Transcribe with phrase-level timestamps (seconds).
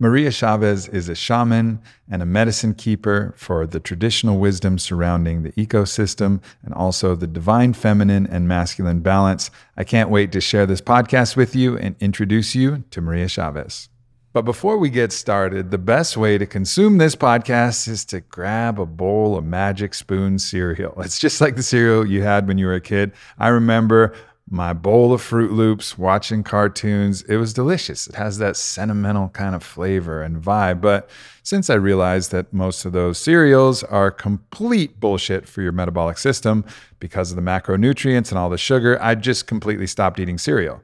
[0.00, 5.50] Maria Chavez is a shaman and a medicine keeper for the traditional wisdom surrounding the
[5.52, 9.50] ecosystem and also the divine feminine and masculine balance.
[9.76, 13.88] I can't wait to share this podcast with you and introduce you to Maria Chavez.
[14.32, 18.78] But before we get started, the best way to consume this podcast is to grab
[18.78, 20.94] a bowl of Magic Spoon cereal.
[21.02, 23.10] It's just like the cereal you had when you were a kid.
[23.38, 24.14] I remember
[24.50, 27.22] my bowl of Froot Loops, watching cartoons.
[27.22, 28.06] It was delicious.
[28.06, 30.80] It has that sentimental kind of flavor and vibe.
[30.80, 31.10] But
[31.42, 36.64] since I realized that most of those cereals are complete bullshit for your metabolic system
[36.98, 40.82] because of the macronutrients and all the sugar, I just completely stopped eating cereal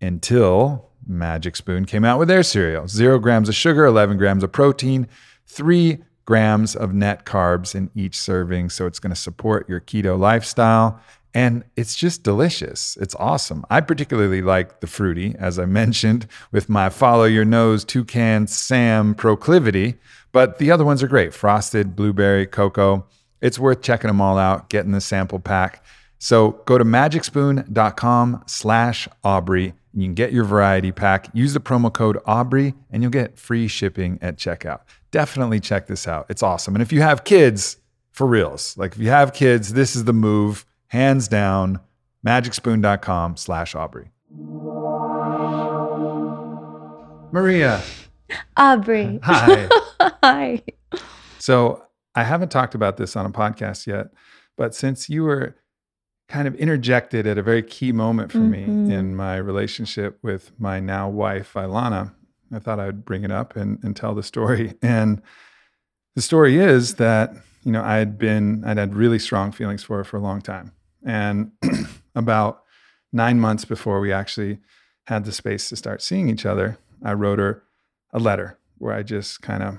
[0.00, 2.88] until Magic Spoon came out with their cereal.
[2.88, 5.06] Zero grams of sugar, 11 grams of protein,
[5.46, 8.68] three grams of net carbs in each serving.
[8.68, 11.00] So it's going to support your keto lifestyle
[11.36, 12.96] and it's just delicious.
[12.98, 13.62] It's awesome.
[13.68, 19.14] I particularly like the fruity, as I mentioned, with my follow your nose toucan Sam
[19.14, 19.96] proclivity.
[20.32, 23.04] But the other ones are great frosted, blueberry, cocoa.
[23.42, 25.84] It's worth checking them all out, getting the sample pack.
[26.18, 29.74] So go to magicspoon.com slash Aubrey.
[29.92, 31.28] You can get your variety pack.
[31.34, 34.80] Use the promo code Aubrey and you'll get free shipping at checkout.
[35.10, 36.24] Definitely check this out.
[36.30, 36.74] It's awesome.
[36.74, 37.76] And if you have kids,
[38.12, 41.80] for reals, like if you have kids, this is the move hands down,
[42.24, 44.10] magicspoon.com slash Aubrey.
[47.32, 47.82] Maria.
[48.56, 49.20] Aubrey.
[49.22, 49.68] Hi.
[50.22, 50.62] Hi.
[51.38, 54.08] So I haven't talked about this on a podcast yet,
[54.56, 55.56] but since you were
[56.28, 58.88] kind of interjected at a very key moment for mm-hmm.
[58.88, 62.12] me in my relationship with my now wife, Ilana,
[62.52, 64.74] I thought I'd bring it up and, and tell the story.
[64.82, 65.22] And
[66.14, 69.98] the story is that, you know, I had been, I'd had really strong feelings for
[69.98, 70.72] her for a long time.
[71.06, 71.52] And
[72.14, 72.62] about
[73.12, 74.58] nine months before we actually
[75.06, 77.62] had the space to start seeing each other, I wrote her
[78.12, 79.78] a letter where I just kind of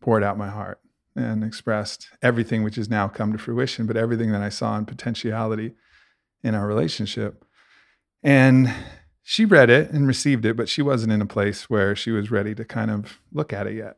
[0.00, 0.78] poured out my heart
[1.16, 4.84] and expressed everything which has now come to fruition, but everything that I saw in
[4.84, 5.74] potentiality
[6.42, 7.44] in our relationship.
[8.22, 8.72] And
[9.22, 12.30] she read it and received it, but she wasn't in a place where she was
[12.30, 13.96] ready to kind of look at it yet.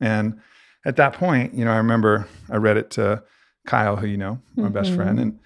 [0.00, 0.40] And
[0.84, 3.22] at that point, you know, I remember I read it to
[3.66, 4.72] Kyle, who you know, my mm-hmm.
[4.72, 5.38] best friend, and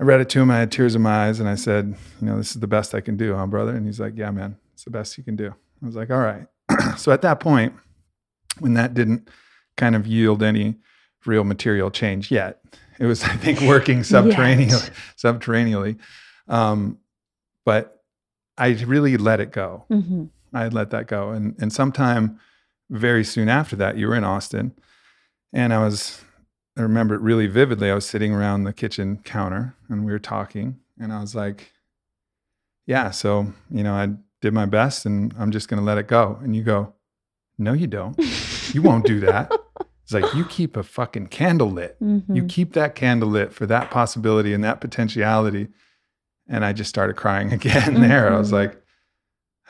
[0.00, 0.50] I read it to him.
[0.50, 2.94] I had tears in my eyes, and I said, "You know, this is the best
[2.94, 5.36] I can do, huh, brother?" And he's like, "Yeah, man, it's the best you can
[5.36, 6.46] do." I was like, "All right."
[6.96, 7.74] so at that point,
[8.60, 9.28] when that didn't
[9.76, 10.76] kind of yield any
[11.26, 12.60] real material change yet,
[12.98, 14.70] it was, I think, working subterranean,
[15.16, 15.98] subterraneally.
[16.46, 16.98] Um,
[17.64, 18.02] but
[18.56, 19.84] I really let it go.
[19.90, 20.24] Mm-hmm.
[20.54, 22.40] I had let that go, and and sometime
[22.90, 24.72] very soon after that, you were in Austin,
[25.52, 26.22] and I was
[26.78, 27.90] I remember it really vividly.
[27.90, 31.72] I was sitting around the kitchen counter and we were talking, and I was like,
[32.86, 36.06] Yeah, so, you know, I did my best and I'm just going to let it
[36.06, 36.38] go.
[36.40, 36.94] And you go,
[37.58, 38.16] No, you don't.
[38.72, 39.52] You won't do that.
[40.04, 42.00] It's like, You keep a fucking candle lit.
[42.00, 42.34] Mm-hmm.
[42.34, 45.68] You keep that candle lit for that possibility and that potentiality.
[46.48, 48.08] And I just started crying again mm-hmm.
[48.08, 48.32] there.
[48.32, 48.56] I was mm-hmm.
[48.56, 48.82] like,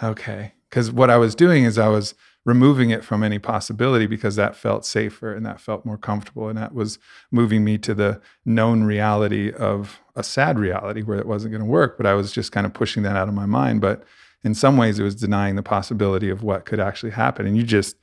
[0.01, 0.53] Okay.
[0.71, 2.15] Because what I was doing is I was,
[2.49, 6.49] removing it from any possibility because that felt safer and that felt more comfortable.
[6.49, 6.99] And that was
[7.31, 11.71] moving me to the known reality of a sad reality where it wasn't going to
[11.71, 11.99] work.
[11.99, 13.83] But I was just kind of pushing that out of my mind.
[13.83, 14.03] But
[14.43, 17.47] in some ways, it was denying the possibility of what could actually happen.
[17.47, 17.97] And you just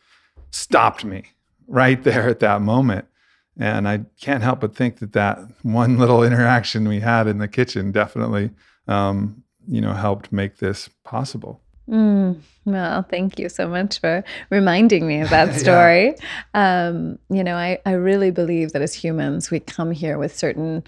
[0.51, 1.23] stopped me
[1.67, 3.07] right there at that moment.
[3.57, 7.47] And I can't help but think that that one little interaction we had in the
[7.47, 8.51] kitchen definitely,
[8.87, 11.63] um, you know, helped make this possible.
[11.89, 16.15] Mm, well, thank you so much for reminding me of that story.
[16.53, 16.87] yeah.
[16.87, 20.83] um, you know, I, I really believe that as humans, we come here with certain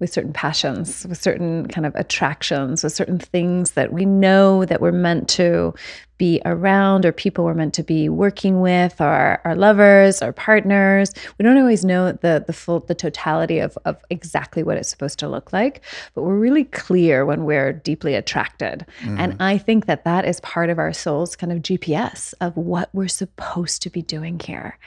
[0.00, 4.80] with certain passions, with certain kind of attractions, with certain things that we know that
[4.80, 5.74] we're meant to
[6.16, 11.14] be around or people we're meant to be working with, our, our lovers, our partners.
[11.38, 15.18] We don't always know the the full the totality of, of exactly what it's supposed
[15.20, 15.80] to look like,
[16.14, 18.84] but we're really clear when we're deeply attracted.
[19.00, 19.18] Mm-hmm.
[19.18, 20.92] And I think that that is part of our
[21.26, 24.78] kind of GPS of what we're supposed to be doing here.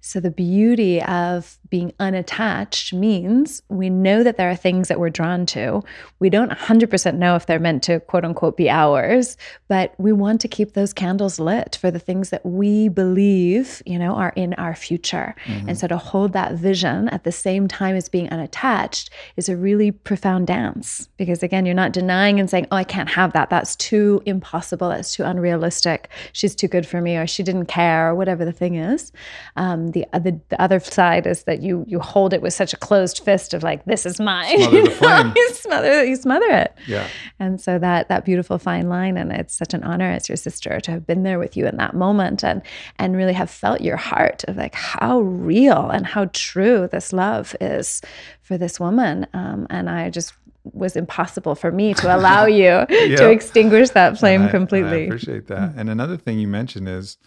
[0.00, 5.10] So, the beauty of being unattached means we know that there are things that we're
[5.10, 5.82] drawn to.
[6.18, 9.36] We don't 100% know if they're meant to quote unquote be ours,
[9.68, 13.98] but we want to keep those candles lit for the things that we believe, you
[13.98, 15.34] know, are in our future.
[15.44, 15.70] Mm-hmm.
[15.70, 19.56] And so, to hold that vision at the same time as being unattached is a
[19.56, 23.50] really profound dance because, again, you're not denying and saying, oh, I can't have that.
[23.50, 24.88] That's too impossible.
[24.88, 26.08] That's too unrealistic unrealistic.
[26.32, 29.12] She's too good for me, or she didn't care, or whatever the thing is.
[29.56, 32.76] Um, the, the the other side is that you you hold it with such a
[32.76, 34.58] closed fist of like, this is mine.
[34.58, 35.32] Smother the flame.
[35.34, 36.74] you smother you smother it.
[36.86, 37.06] Yeah.
[37.38, 40.80] And so that that beautiful fine line, and it's such an honor as your sister
[40.80, 42.62] to have been there with you in that moment, and
[42.98, 47.54] and really have felt your heart of like how real and how true this love
[47.60, 48.00] is
[48.42, 49.26] for this woman.
[49.34, 50.34] Um, and I just
[50.64, 53.16] was impossible for me to allow you yeah.
[53.16, 55.02] to extinguish that flame I, completely.
[55.02, 55.74] I appreciate that.
[55.76, 57.18] And another thing you mentioned is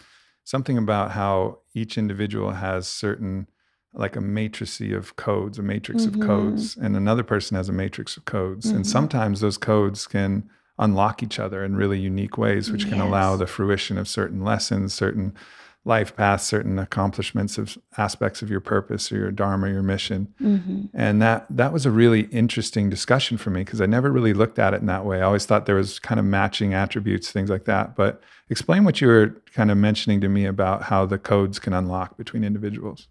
[0.43, 3.47] something about how each individual has certain
[3.93, 6.21] like a matrix of codes, a matrix mm-hmm.
[6.21, 8.67] of codes, and another person has a matrix of codes.
[8.67, 8.77] Mm-hmm.
[8.77, 10.49] And sometimes those codes can
[10.79, 14.93] unlock each other in really unique ways, which can allow the fruition of certain lessons,
[14.93, 15.33] certain
[15.83, 20.31] life paths, certain accomplishments of aspects of your purpose or your dharma, your mission.
[20.39, 20.85] Mm-hmm.
[20.93, 24.59] And that that was a really interesting discussion for me because I never really looked
[24.59, 25.19] at it in that way.
[25.19, 27.95] I always thought there was kind of matching attributes, things like that.
[27.95, 31.73] But explain what you were kind of mentioning to me about how the codes can
[31.73, 33.07] unlock between individuals.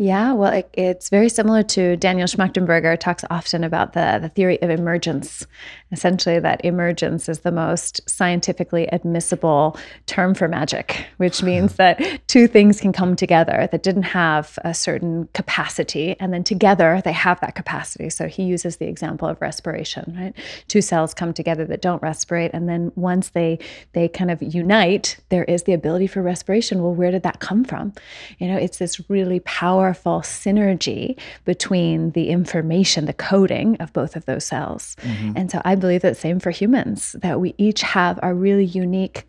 [0.00, 4.58] Yeah, well, it, it's very similar to Daniel Schmachtenberger talks often about the, the theory
[4.62, 5.46] of emergence.
[5.92, 9.76] Essentially, that emergence is the most scientifically admissible
[10.06, 14.72] term for magic, which means that two things can come together that didn't have a
[14.72, 18.08] certain capacity, and then together they have that capacity.
[18.08, 20.32] So he uses the example of respiration, right?
[20.66, 23.58] Two cells come together that don't respirate, and then once they
[23.92, 26.82] they kind of unite, there is the ability for respiration.
[26.82, 27.92] Well, where did that come from?
[28.38, 34.14] You know, it's this really powerful powerful synergy between the information, the coding of both
[34.14, 34.96] of those cells.
[35.02, 35.32] Mm-hmm.
[35.36, 39.28] And so I believe that same for humans, that we each have our really unique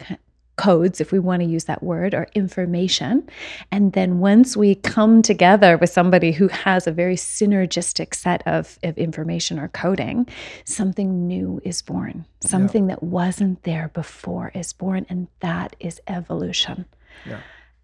[0.58, 3.28] codes, if we want to use that word, or information.
[3.72, 8.78] And then once we come together with somebody who has a very synergistic set of,
[8.84, 10.28] of information or coding,
[10.66, 12.26] something new is born.
[12.42, 12.96] Something yeah.
[12.96, 15.08] that wasn't there before is born.
[15.10, 16.86] And that is evolution.
[17.26, 17.40] Yeah.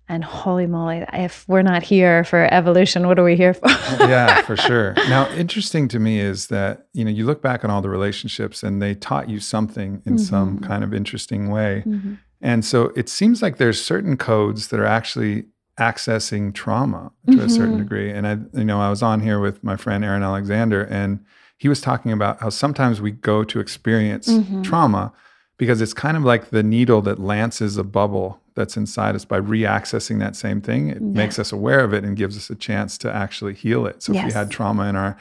[0.10, 3.68] And holy moly, if we're not here for evolution, what are we here for?
[4.08, 4.94] yeah, for sure.
[5.10, 8.64] Now, interesting to me is that, you know, you look back on all the relationships
[8.64, 10.24] and they taught you something in mm-hmm.
[10.24, 11.84] some kind of interesting way.
[11.86, 12.14] Mm-hmm.
[12.42, 17.42] And so it seems like there's certain codes that are actually accessing trauma to mm-hmm.
[17.42, 17.84] a certain mm-hmm.
[17.84, 18.12] degree.
[18.12, 21.20] And I, you know, I was on here with my friend Aaron Alexander, and
[21.58, 24.62] he was talking about how sometimes we go to experience mm-hmm.
[24.62, 25.12] trauma
[25.58, 29.40] because it's kind of like the needle that lances a bubble that's inside us by
[29.40, 31.08] reaccessing that same thing it yeah.
[31.08, 34.12] makes us aware of it and gives us a chance to actually heal it so
[34.12, 34.24] yes.
[34.24, 35.16] if we had trauma in our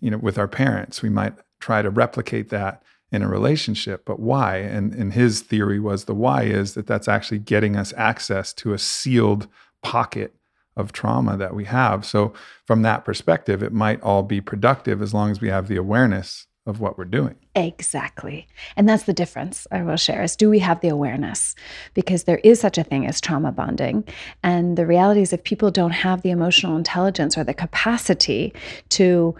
[0.00, 4.20] you know with our parents we might try to replicate that in a relationship but
[4.20, 8.52] why and and his theory was the why is that that's actually getting us access
[8.52, 9.48] to a sealed
[9.82, 10.34] pocket
[10.76, 12.32] of trauma that we have so
[12.66, 16.46] from that perspective it might all be productive as long as we have the awareness
[16.66, 17.34] of what we're doing.
[17.54, 18.46] Exactly.
[18.76, 21.54] And that's the difference I will share is do we have the awareness?
[21.94, 24.04] Because there is such a thing as trauma bonding.
[24.42, 28.54] And the reality is if people don't have the emotional intelligence or the capacity
[28.90, 29.34] to,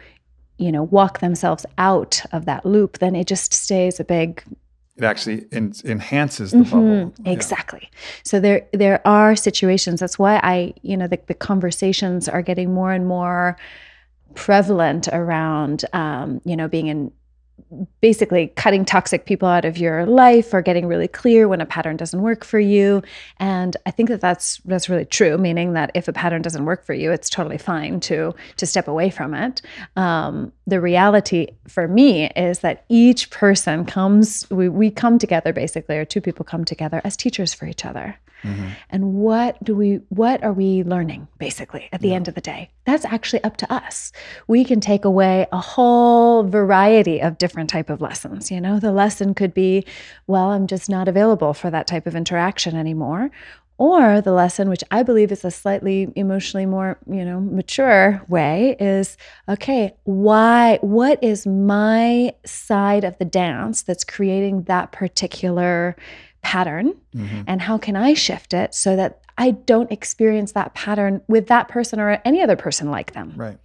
[0.59, 4.43] you know, walk themselves out of that loop, then it just stays a big
[4.97, 7.09] it actually en- enhances the mm-hmm.
[7.09, 7.15] bubble.
[7.25, 7.81] Exactly.
[7.91, 7.99] Yeah.
[8.25, 10.01] So there there are situations.
[10.01, 13.57] That's why I, you know, the, the conversations are getting more and more
[14.35, 17.13] prevalent around, um, you know, being in
[18.01, 21.97] basically cutting toxic people out of your life or getting really clear when a pattern
[21.97, 23.03] doesn't work for you.
[23.39, 26.85] And i think that that's that's really true meaning that if a pattern doesn't work
[26.85, 29.63] for you it's totally fine to to step away from it.
[29.97, 35.97] Um, the reality for me is that each person comes we, we come together basically
[35.97, 38.69] or two people come together as teachers for each other Mm-hmm.
[38.91, 42.15] And what do we what are we learning basically at the yeah.
[42.15, 42.71] end of the day?
[42.85, 44.13] That's actually up to us.
[44.49, 48.81] We can take away a whole variety of different type of lessons, you know?
[48.81, 49.85] The lesson could be,
[50.27, 53.31] well, I'm just not available for that type of interaction anymore.
[53.79, 58.77] Or the lesson, which I believe is a slightly emotionally more, you know, mature way,
[58.79, 59.17] is
[59.49, 65.97] okay, why, what is my side of the dance that's creating that particular
[66.43, 67.43] pattern mm-hmm.
[67.47, 71.69] and how can I shift it so that I don't experience that pattern with that
[71.69, 73.33] person or any other person like them.
[73.37, 73.59] Right.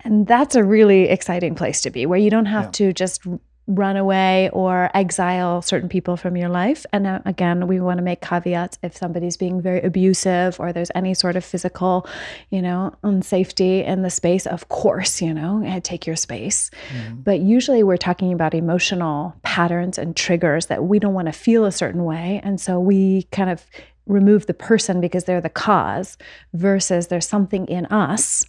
[0.00, 2.70] And that's a really exciting place to be where you don't have yeah.
[2.70, 3.22] to just
[3.66, 6.86] run away or exile certain people from your life.
[6.92, 10.92] And uh, again, we want to make caveats if somebody's being very abusive or there's
[10.94, 12.06] any sort of physical,
[12.50, 14.46] you know, unsafety in the space.
[14.46, 16.70] Of course, you know, take your space.
[16.94, 17.22] Mm-hmm.
[17.22, 21.64] But usually we're talking about emotional patterns and triggers that we don't want to feel
[21.64, 22.40] a certain way.
[22.44, 23.66] And so we kind of
[24.06, 26.16] remove the person because they're the cause
[26.54, 28.46] versus there's something in us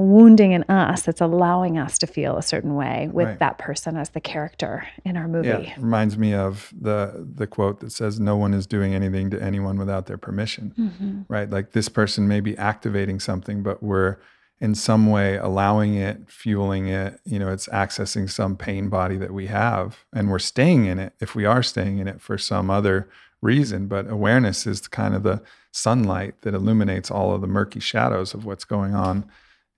[0.00, 3.38] wounding in us that's allowing us to feel a certain way with Right.
[3.38, 5.48] that person as the character in our movie.
[5.48, 9.30] Yeah, it reminds me of the the quote that says, "No one is doing anything
[9.30, 11.24] to anyone without their permission." Mhm.
[11.28, 11.48] Right?
[11.50, 14.16] Like this person may be activating something, but we're
[14.60, 17.20] in some way allowing it, fueling it.
[17.24, 21.12] You know, it's accessing some pain body that we have, and we're staying in it
[21.20, 23.08] if we are staying in it for some other
[23.42, 23.86] reason.
[23.86, 28.46] But awareness is kind of the sunlight that illuminates all of the murky shadows of
[28.46, 29.24] what's going on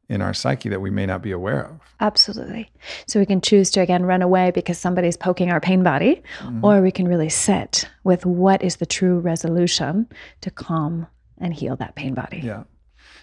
[0.08, 1.80] in our psyche that we may not be aware of.
[2.00, 2.70] Absolutely.
[3.06, 6.62] So we can choose to again run away because somebody's poking our pain body, Mhm.
[6.62, 10.08] or we can really sit with what is the true resolution
[10.40, 11.06] to calm
[11.38, 12.40] and heal that pain body.
[12.42, 12.64] Yeah.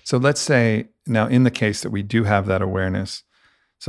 [0.04, 3.24] So let's say now, in the case that we do have that awareness,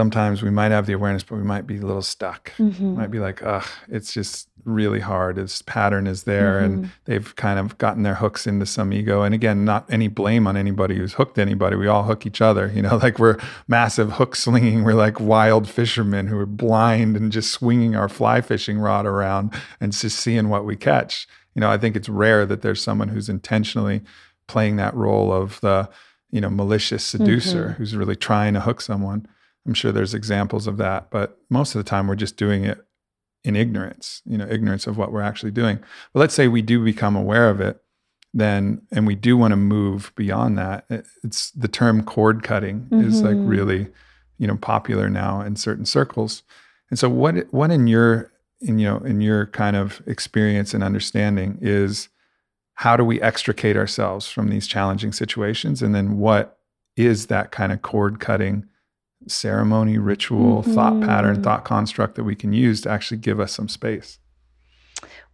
[0.01, 2.53] sometimes we might have the awareness, but we might be a little stuck.
[2.59, 2.97] Mhm.
[2.97, 5.37] Might be like, ugh, it's just really hard.
[5.37, 6.65] This pattern is there, Mhm.
[6.67, 9.23] and they've kind of gotten their hooks into some ego.
[9.23, 11.77] And again, not any blame on anybody who's hooked anybody.
[11.77, 12.71] We all hook each other.
[12.75, 13.39] You know, like we're
[13.69, 14.85] massive hook slinging.
[14.85, 19.55] We're like wild fishermen who are blind and just swinging our fly fishing rod around
[19.81, 21.27] and just seeing what we catch.
[21.55, 24.03] You know, I think it's rare that there's someone who's intentionally
[24.47, 25.89] playing that role of the
[26.31, 29.27] you know malicious seducer who's really trying to hook someone
[29.67, 32.79] i'm sure there's examples of that but most of the time we're just doing it
[33.45, 35.79] in ignorance you know ignorance of what we're actually doing.
[36.13, 37.81] But let's say we do become aware of it
[38.35, 42.89] then and we do want to move beyond that it- it's the term cord cutting
[42.93, 43.49] is like Mhm.
[43.49, 43.89] really
[44.39, 46.43] you know popular now in certain circles.
[46.91, 48.31] And so what what in your
[48.61, 52.09] in you know in your kind of experience and understanding is
[52.75, 55.83] how do we extricate ourselves from these challenging situations?
[55.83, 56.59] And then what
[56.97, 58.67] is that kind of cord cutting
[59.27, 61.07] ceremony ritual thought mm-hmm.
[61.07, 64.19] pattern thought construct that we can use to actually give us some space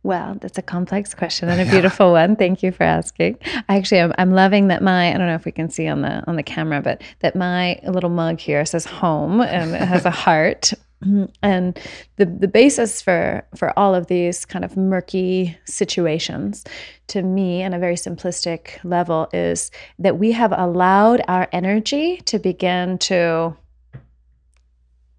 [0.05, 1.71] Well, that's a complex question and a Yeah.
[1.71, 2.35] beautiful one.
[2.37, 3.39] Thank you for asking.
[3.69, 6.25] Actually, I'm, I'm loving that my I don't know if we can see on the
[6.27, 10.11] on the camera, but that my little mug here says home and it has a
[10.11, 10.73] heart.
[11.43, 11.79] And
[12.17, 16.65] the the basis for for all of these kind of murky situations,
[17.09, 22.39] to me, on a very simplistic level, is that we have allowed our energy to
[22.39, 23.57] begin to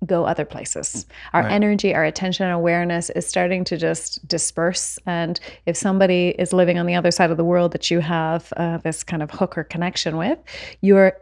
[0.05, 1.05] go other places.
[1.33, 1.51] Our Right.
[1.51, 4.99] energy, our attention, and awareness is starting to just disperse.
[5.05, 8.51] And if somebody is living on the other side of the world that you have
[8.57, 10.39] uh, this kind of hook or connection with,
[10.81, 11.13] you're,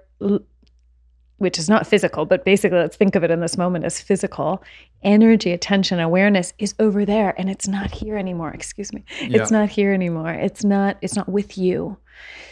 [1.37, 4.63] which is not physical, but basically let's think of it in this moment as physical
[5.01, 8.51] energy, attention, awareness is over there and it's not here anymore.
[8.51, 9.03] Excuse me.
[9.21, 9.41] Yeah.
[9.41, 10.31] It's not here anymore.
[10.31, 11.97] It's not, it's not with you.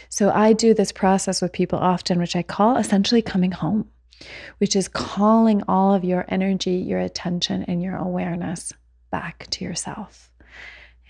[0.08, 3.88] So I do this process with people often, which I call essentially coming home
[4.58, 8.72] which is calling all of your energy, your attention, and your awareness
[9.10, 10.30] back to yourself.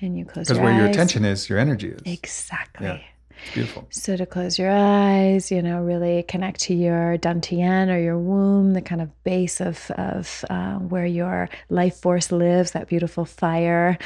[0.01, 0.95] And you close because your where your eyes.
[0.95, 2.87] attention is your energy is Exactly.
[2.87, 3.01] Yeah.
[3.45, 7.99] It's beautiful So to close your eyes, you know, really connect to your dantian or
[7.99, 12.89] your womb, the kind of base of of uh, where your life force lives, that
[12.89, 13.99] beautiful fire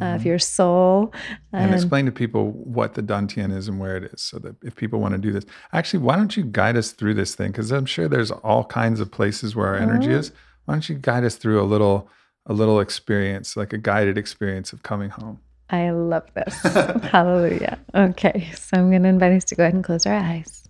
[0.00, 0.24] of Mhm.
[0.24, 1.12] your soul.
[1.52, 4.74] and explain to people what the dantian is and where it is so that if
[4.76, 7.70] people want to do this actually why don't you guide us through this thing because
[7.70, 10.18] i'm sure there's all kinds of places where our energy Oh.
[10.18, 10.32] is
[10.64, 12.08] why don't you guide us through a little
[12.46, 15.38] a little experience like a guided experience of coming home
[15.72, 16.54] I love this.
[17.10, 17.78] Hallelujah.
[17.94, 20.68] Okay, so I'm going to invite us to go ahead and close our eyes.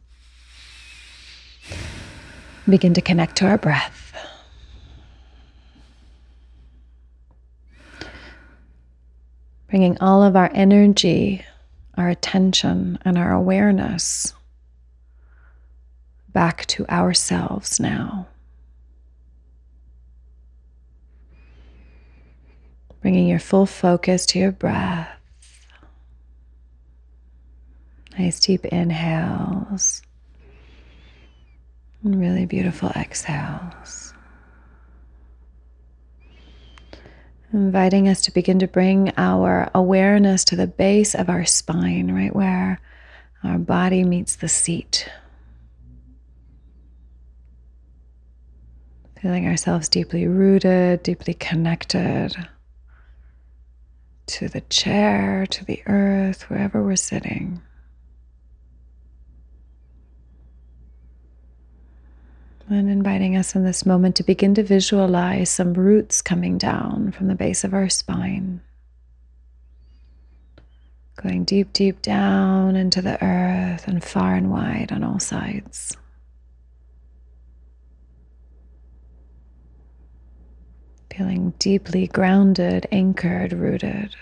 [2.69, 3.99] Begin to connect to our breath.
[9.69, 11.45] Bringing all of our energy,
[11.97, 14.33] our attention, and our awareness
[16.33, 18.29] back to ourselves now.
[23.03, 25.09] Bringing your full focus to your breath.
[28.17, 30.03] Nice deep inhales
[32.05, 34.15] and really beautiful exhales.
[37.53, 42.35] Inviting us to begin to bring our awareness to the base of our spine, right
[42.35, 42.81] where
[43.43, 45.09] our body meets the seat.
[49.21, 52.37] Feeling ourselves deeply rooted, deeply connected
[54.33, 57.61] to the chair, to the earth, wherever we're sitting.
[62.71, 67.29] And inviting us in this moment to begin to visualize some roots coming down from
[67.29, 68.63] the base of our spine.
[71.23, 75.95] Going deep, deep down into the earth and far and wide on all sides.
[81.17, 84.17] Feeling deeply grounded, anchored, rooted.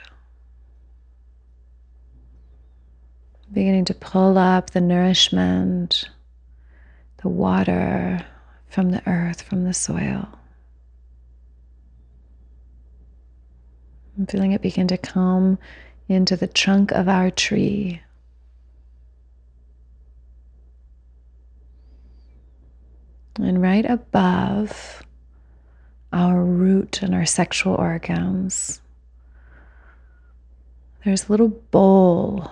[3.53, 6.09] Beginning to pull up the nourishment,
[7.19, 8.27] the water
[8.69, 10.29] from the earth, from the soil.
[14.19, 15.59] I'm feeling it begin to come
[16.09, 18.03] into the trunk of our tree.
[23.37, 25.05] And right above
[26.12, 28.81] our root and our sexual organs,
[31.05, 32.50] there's a little bowl.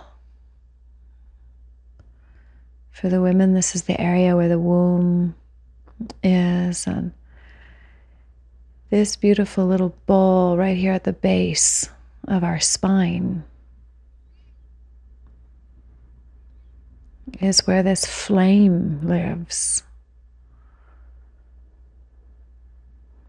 [2.90, 5.34] For the women, this is the area where the womb
[6.22, 6.86] is.
[6.86, 7.12] And
[8.90, 11.88] this beautiful little bowl right here at the base
[12.26, 13.44] of our spine
[17.40, 19.82] is where this flame lives.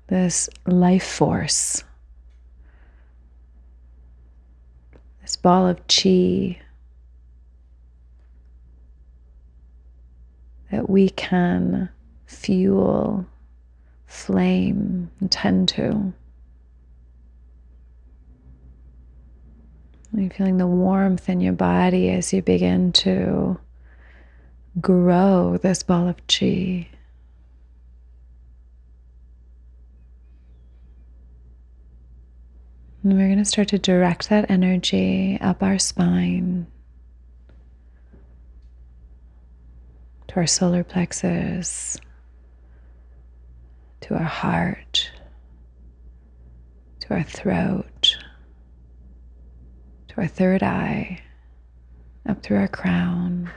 [0.09, 1.83] This life force,
[5.21, 6.59] this ball of chi
[10.71, 11.89] that we can
[12.25, 13.25] fuel,
[14.07, 16.11] flame, and tend to.
[20.15, 23.59] You feeling the warmth in your body as you begin to
[24.81, 26.87] grow this ball of chi?
[33.03, 36.67] And we're going to start to direct that energy up our spine
[40.29, 41.97] to our solar plexus,
[44.01, 45.11] to our heart,
[46.99, 48.17] to our throat,
[50.09, 51.19] to our third eye,
[52.27, 53.49] up through our crown.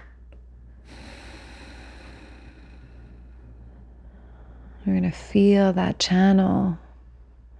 [4.86, 6.78] We're going to feel that channel,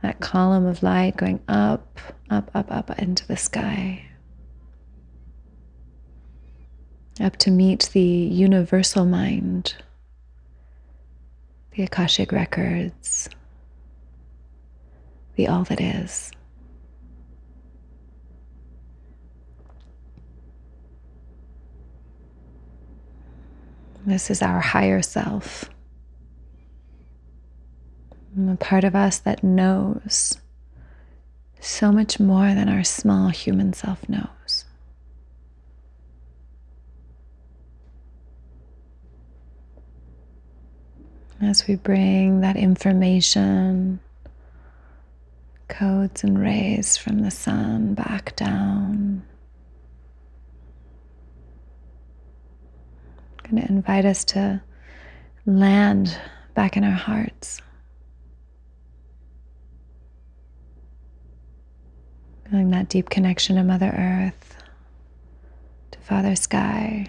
[0.03, 4.05] that column of light going up, up, up, up into the sky.
[7.21, 9.77] Up to meet the universal mind
[11.75, 13.31] the Akashic records,
[15.37, 16.31] the all that is.
[24.05, 25.72] This is our higher self.
[28.37, 30.39] A part of us that knows
[31.61, 34.65] so much more than our small human self knows.
[41.43, 43.99] as we bring that information,
[45.69, 49.23] codes and rays from the sun back down.
[53.43, 54.63] Going to invite us to
[55.45, 56.17] land
[56.55, 57.61] back in our hearts.
[62.53, 64.63] Feeling that deep connection to Mother Earth,
[65.93, 67.07] to Father Sky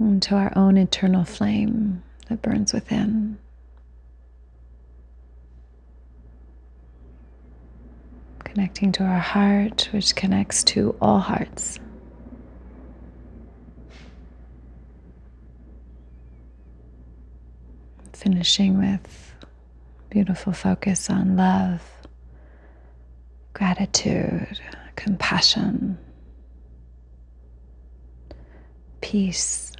[0.00, 3.38] and to our own eternal flame that burns within.
[8.40, 11.78] Connecting to our heart, which connects to all hearts.
[18.12, 19.34] Finishing with
[20.10, 21.97] beautiful focus on love,
[23.58, 24.60] gratitude,
[24.94, 25.98] compassion,
[29.00, 29.72] peace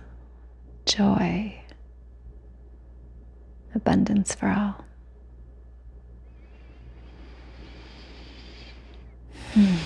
[0.85, 1.55] joy,
[3.77, 4.85] abundance for all.
[9.55, 9.77] Hmm.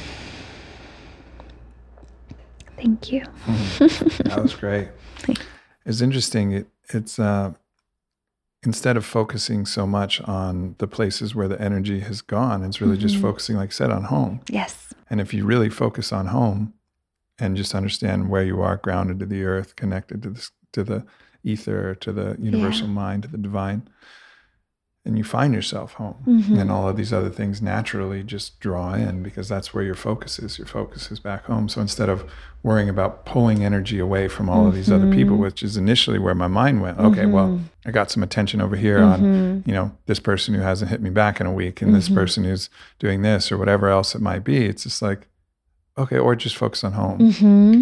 [2.76, 3.24] Thank you.
[4.24, 4.88] that was great.
[5.84, 6.52] It's interesting.
[6.52, 7.54] It, it's uh,
[8.64, 12.96] instead of focusing so much on the places where the energy has gone, it's really
[12.96, 13.06] mm-hmm.
[13.06, 14.40] just focusing, like I said, on home.
[14.48, 14.94] Yes.
[15.10, 16.74] And if you really focus on home
[17.38, 21.04] and just understand where you are grounded to the earth, connected to the to the
[21.44, 22.92] ether, to the universal yeah.
[22.94, 23.88] mind, to the divine.
[25.04, 26.22] And you find yourself home.
[26.24, 26.58] Mm-hmm.
[26.58, 30.38] And all of these other things naturally just draw in because that's where your focus
[30.38, 30.58] is.
[30.58, 31.68] Your focus is back home.
[31.68, 32.24] So instead of
[32.62, 34.68] worrying about pulling energy away from all mm-hmm.
[34.68, 35.42] of these other people, mm-hmm.
[35.42, 37.32] which is initially where my mind went, okay, mm-hmm.
[37.32, 39.68] well, I got some attention over here on, mm-hmm.
[39.68, 42.14] you know, this person who hasn't hit me back in a week and this mm-hmm.
[42.14, 44.66] person who's doing this or whatever else it might be.
[44.66, 45.26] It's just like,
[45.98, 47.20] okay, or just focus on home.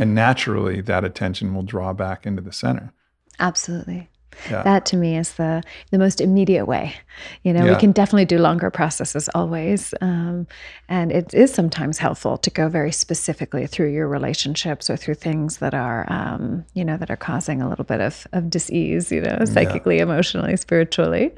[0.00, 2.94] And naturally, that attention will draw back into the center.
[3.38, 4.08] Absolutely.
[4.50, 4.62] Yeah.
[4.62, 6.94] That to me is the the most immediate way.
[7.42, 7.72] You know, yeah.
[7.72, 10.46] we can definitely do longer processes always, um,
[10.88, 15.58] and it is sometimes helpful to go very specifically through your relationships or through things
[15.58, 19.12] that are, um, you know, that are causing a little bit of of disease.
[19.12, 20.04] You know, psychically, yeah.
[20.04, 21.32] emotionally, spiritually.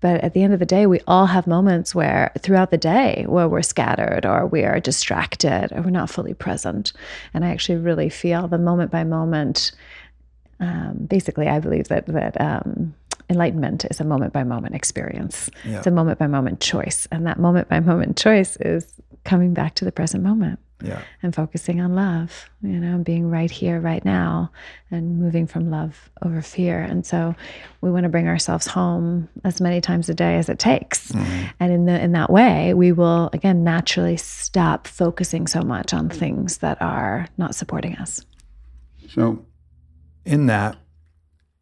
[0.00, 3.24] But at the end of the day, we all have moments where throughout the day
[3.28, 6.92] where we're scattered or we are distracted or we're not fully present.
[7.34, 9.72] And I actually really feel the moment by moment
[10.60, 12.94] um, basically, I believe that that um,
[13.28, 15.50] enlightenment is a moment by moment experience.
[15.64, 15.78] Yeah.
[15.78, 18.92] It's a moment by moment choice, and that moment by moment choice is
[19.24, 20.58] coming back to the present moment.
[20.82, 21.02] Yeah.
[21.22, 24.50] And focusing on love, you know, and being right here, right now,
[24.90, 26.80] and moving from love over fear.
[26.80, 27.34] And so
[27.82, 31.12] we want to bring ourselves home as many times a day as it takes.
[31.12, 31.46] Mm-hmm.
[31.60, 36.08] And in the in that way, we will again naturally stop focusing so much on
[36.08, 38.24] things that are not supporting us.
[39.10, 39.44] So
[40.24, 40.76] in that,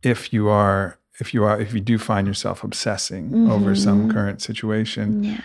[0.03, 3.51] if you are if you are if you do find yourself obsessing mm-hmm.
[3.51, 5.40] over some current situation, yeah.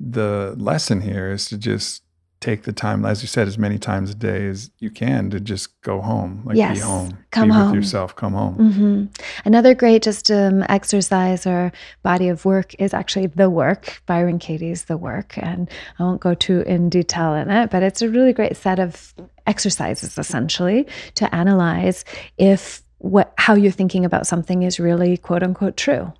[0.00, 2.02] the lesson here is to just
[2.40, 5.40] take the time, as you said, as many times a day as you can to
[5.40, 6.78] just go home, like yes.
[6.78, 7.66] be home, come be home.
[7.66, 8.56] with yourself, come home.
[8.56, 9.22] Mm-hmm.
[9.44, 14.00] Another great just um, exercise or body of work is actually the work.
[14.06, 18.02] Byron Katie's the work, and I won't go too in detail in it, but it's
[18.02, 19.14] a really great set of
[19.48, 22.04] exercises essentially to analyze
[22.36, 26.12] if what how you're thinking about something is really quote unquote true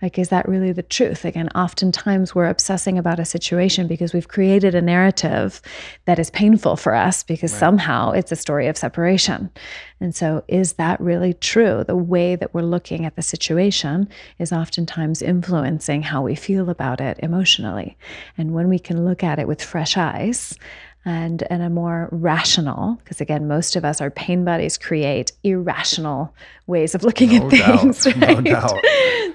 [0.00, 1.24] like, is that really the truth?
[1.24, 5.60] Again, oftentimes we're obsessing about a situation because we've created a narrative
[6.04, 7.58] that is painful for us because right.
[7.58, 9.50] somehow it's a story of separation.
[10.00, 11.82] And so, is that really true?
[11.84, 17.00] The way that we're looking at the situation is oftentimes influencing how we feel about
[17.00, 17.98] it emotionally.
[18.36, 20.56] And when we can look at it with fresh eyes,
[21.08, 26.34] and and a more rational because again most of us our pain bodies create irrational
[26.66, 28.16] ways of looking no at things doubt.
[28.16, 28.76] right no doubt.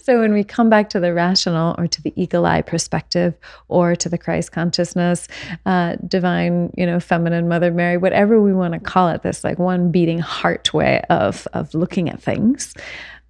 [0.03, 3.33] so when we come back to the rational or to the eagle eye perspective
[3.69, 5.27] or to the christ consciousness
[5.65, 9.57] uh, divine you know feminine mother mary whatever we want to call it this like
[9.57, 12.75] one beating heart way of of looking at things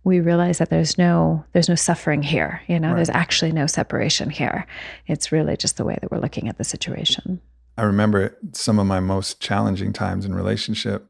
[0.03, 2.97] we realize that there's no there's no suffering here you know right.
[2.97, 4.67] there's actually no separation here
[5.07, 7.39] it's really just the way that we're looking at the situation
[7.77, 11.07] I remember some of my most challenging times in relationship.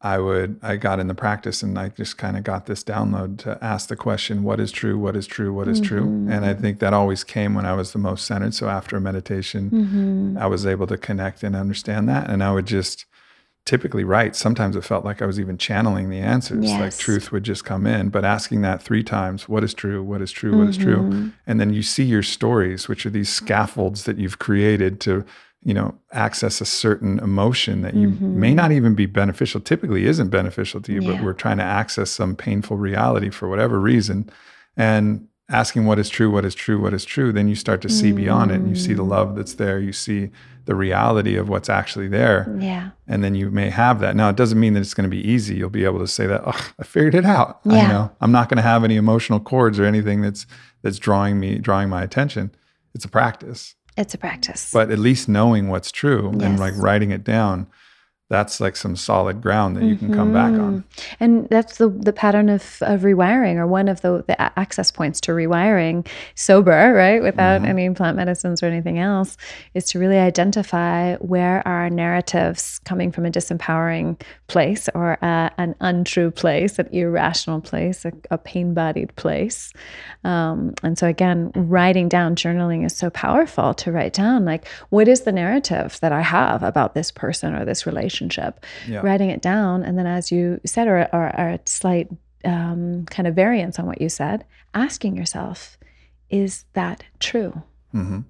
[0.00, 3.38] I would I got in the practice and I just kind of got this download
[3.38, 5.88] to ask the question, what is true, what is true, what is mm-hmm.
[5.88, 6.04] true?
[6.30, 8.54] And I think that always came when I was the most centered.
[8.54, 10.38] So after a meditation, mm-hmm.
[10.38, 12.30] I was able to connect and understand that.
[12.30, 13.06] And I would just
[13.64, 14.34] typically write.
[14.34, 16.64] Sometimes it felt like I was even channeling the answers.
[16.64, 16.80] Yes.
[16.80, 18.08] Like truth would just come in.
[18.08, 20.60] But asking that three times, what is true, what is true, mm-hmm.
[20.60, 20.98] what is true?
[20.98, 21.28] Mm-hmm.
[21.46, 25.24] And then you see your stories, which are these scaffolds that you've created to
[25.64, 28.40] you know access a certain emotion that you mm-hmm.
[28.40, 31.12] may not even be beneficial typically isn't beneficial to you yeah.
[31.12, 34.30] but we're trying to access some painful reality for whatever reason.
[34.76, 37.88] And asking what is true what is true what is true then you start to
[37.88, 38.16] see mm-hmm.
[38.16, 38.56] beyond it.
[38.56, 39.80] And you see the love that's there.
[39.80, 40.30] You see
[40.66, 42.54] the reality of what's actually there.
[42.60, 42.90] Yeah.
[43.06, 44.14] And then you may have that.
[44.14, 45.56] Now it doesn't mean that it's going to be easy.
[45.56, 47.60] You'll be able to say that oh i figured it out.
[47.64, 47.74] Yeah.
[47.74, 48.10] i know.
[48.20, 50.46] I'm not going to have any emotional cords or anything that's
[50.82, 52.54] that's drawing me drawing my attention.
[52.94, 54.70] It's a practice it's a practice.
[54.72, 56.42] But at least knowing what's true yes.
[56.42, 57.66] and like writing it down
[58.30, 60.82] that's like some solid ground that you can come back on.
[60.82, 61.14] Mm-hmm.
[61.24, 65.18] And that's the the pattern of, of rewiring, or one of the, the access points
[65.22, 67.70] to rewiring sober, right, without mm-hmm.
[67.70, 69.38] any plant medicines or anything else,
[69.72, 75.74] is to really identify where our narratives coming from a disempowering place or a, an
[75.80, 79.72] untrue place, an irrational place, a, a pain bodied place.
[80.24, 85.08] Um, and so, again, writing down, journaling is so powerful to write down like, what
[85.08, 88.17] is the narrative that I have about this person or this relationship?
[88.20, 89.00] Relationship, yeah.
[89.00, 89.82] writing it down.
[89.82, 92.08] And then, as you said, or, or, or a slight
[92.44, 95.78] um, kind of variance on what you said, asking yourself,
[96.30, 97.62] is that true?
[97.94, 98.20] Mm-hmm.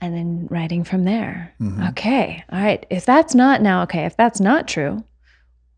[0.00, 1.54] And then writing from there.
[1.60, 1.88] Mm-hmm.
[1.88, 2.84] Okay, all right.
[2.90, 5.04] If that's not now, okay, if that's not true,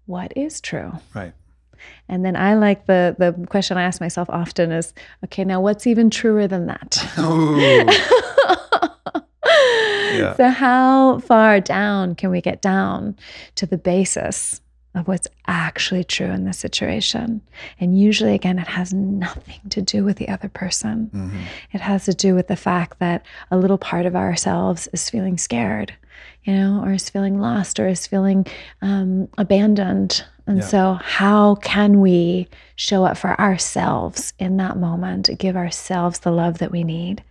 [0.06, 0.92] what is true?
[1.14, 1.32] Right.
[2.08, 4.94] And then I like the the question I ask myself often is,
[5.24, 6.96] okay, now what's even truer than that?
[10.12, 10.34] yeah.
[10.36, 13.16] So, how far down can we get down
[13.56, 14.60] to the basis
[14.94, 17.40] of what's actually true in the situation?
[17.78, 21.10] And usually, again, it has nothing to do with the other person.
[21.14, 21.40] Mm-hmm.
[21.72, 25.38] It has to do with the fact that a little part of ourselves is feeling
[25.38, 25.92] scared,
[26.44, 28.46] you know, or is feeling lost, or is feeling
[28.82, 30.24] um, abandoned.
[30.46, 30.64] And yeah.
[30.64, 36.58] so, how can we show up for ourselves in that moment, give ourselves the love
[36.58, 37.22] that we need?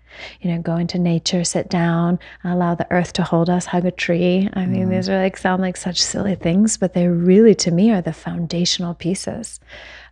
[0.41, 3.91] You know, go into nature, sit down, allow the earth to hold us, hug a
[3.91, 4.49] tree.
[4.53, 4.89] I mean, mm.
[4.91, 8.13] these are like sound like such silly things, but they really, to me, are the
[8.13, 9.59] foundational pieces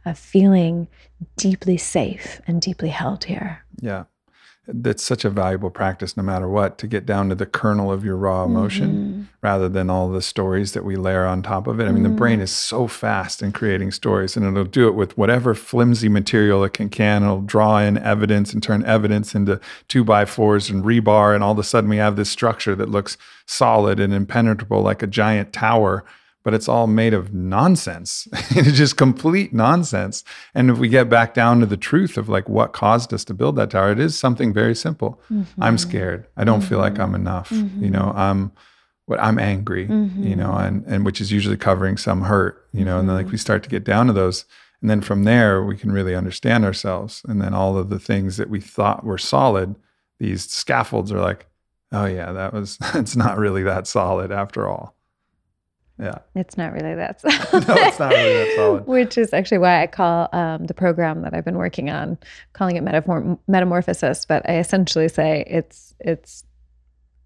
[0.05, 0.87] of feeling
[1.37, 3.63] deeply safe and deeply held here.
[3.79, 4.05] Yeah
[4.65, 8.05] that's such a valuable practice no matter what to get down to the kernel of
[8.05, 9.23] your raw emotion mm-hmm.
[9.41, 11.83] rather than all the stories that we layer on top of it.
[11.83, 12.13] I mean, mm-hmm.
[12.13, 16.07] the brain is so fast in creating stories and it'll do it with whatever flimsy
[16.07, 17.23] material it can can.
[17.23, 21.35] It'll draw in evidence and turn evidence into two by fours and rebar.
[21.35, 25.03] And all of a sudden we have this structure that looks solid and impenetrable like
[25.03, 26.05] a giant tower
[26.43, 28.27] but it's all made of nonsense.
[28.51, 30.23] it's just complete nonsense.
[30.53, 33.33] And if we get back down to the truth of like what caused us to
[33.33, 35.21] build that tower, it is something very simple.
[35.31, 35.63] Mm-hmm.
[35.63, 36.27] I'm scared.
[36.37, 36.69] I don't mm-hmm.
[36.69, 37.15] feel like I'm mm-hmm.
[37.15, 37.49] enough.
[37.49, 37.83] Mm-hmm.
[37.83, 38.51] You know, I'm
[39.05, 40.65] what I'm angry, you know, mm-hmm.
[40.65, 43.63] and and which is usually covering some hurt, you know, and then like we start
[43.63, 44.45] to get down to those
[44.83, 48.35] and then from there we can really understand ourselves and then all of the things
[48.35, 49.75] that we thought were solid,
[50.19, 51.47] these scaffolds are like,
[51.93, 54.93] oh yeah, that was it's not really that solid after all.
[55.99, 56.19] Yeah.
[56.35, 57.67] It's not really that solid.
[57.67, 58.87] no, it's not really that solid.
[58.87, 62.17] Which is actually why I call um, the program that I've been working on,
[62.53, 64.25] calling it metamor- metamorphosis.
[64.25, 66.43] But I essentially say it's it's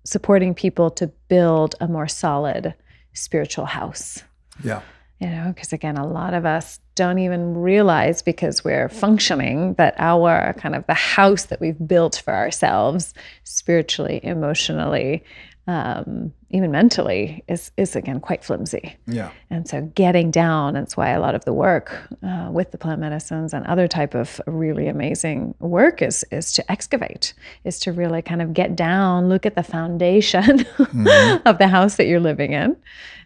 [0.04, 2.74] supporting people to build a more solid
[3.14, 4.24] spiritual house.
[4.64, 4.82] Yeah.
[5.20, 9.96] You know, because again, a lot of us don't even realize because we're functioning that
[9.98, 15.24] our kind of the house that we've built for ourselves spiritually, emotionally,
[15.68, 18.96] um, even mentally is is again quite flimsy.
[19.06, 19.32] Yeah.
[19.50, 23.02] And so getting down, that's why a lot of the work uh, with the plant
[23.02, 27.34] medicines and other type of really amazing work is is to excavate,
[27.66, 31.48] is to really kind of get down, look at the foundation mm-hmm.
[31.48, 32.78] of the house that you're living in,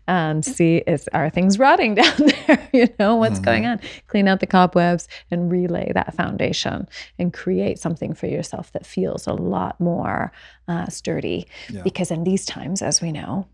[0.08, 3.46] and see is are things rotting down there you know what's mm-hmm.
[3.46, 6.88] going on clean out the cobwebs and relay that foundation
[7.20, 10.32] and create something for yourself that feels a lot more
[10.68, 11.82] uh, sturdy yeah.
[11.84, 13.48] because in these times as we know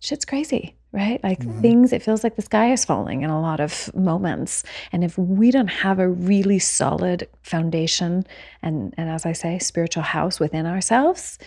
[0.00, 1.60] shit's crazy right like mm-hmm.
[1.60, 5.16] things it feels like the sky is falling in a lot of moments and if
[5.16, 8.24] we don't have a really solid foundation
[8.62, 11.38] and and as i say spiritual house within ourselves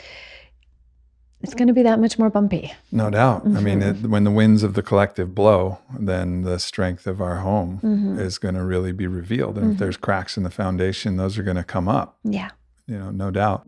[1.46, 2.74] it's going to be that much more bumpy.
[2.92, 3.46] No doubt.
[3.46, 3.58] Mm-hmm.
[3.58, 4.06] I mean, mm-hmm.
[4.06, 8.20] it, when the winds of the collective blow, then the strength of our home mm-hmm.
[8.20, 9.58] is going to really be revealed.
[9.58, 9.74] And mm-hmm.
[9.74, 12.18] if there's cracks in the foundation, those are going to come up.
[12.24, 12.50] Yeah.
[12.88, 13.64] You know, no doubt.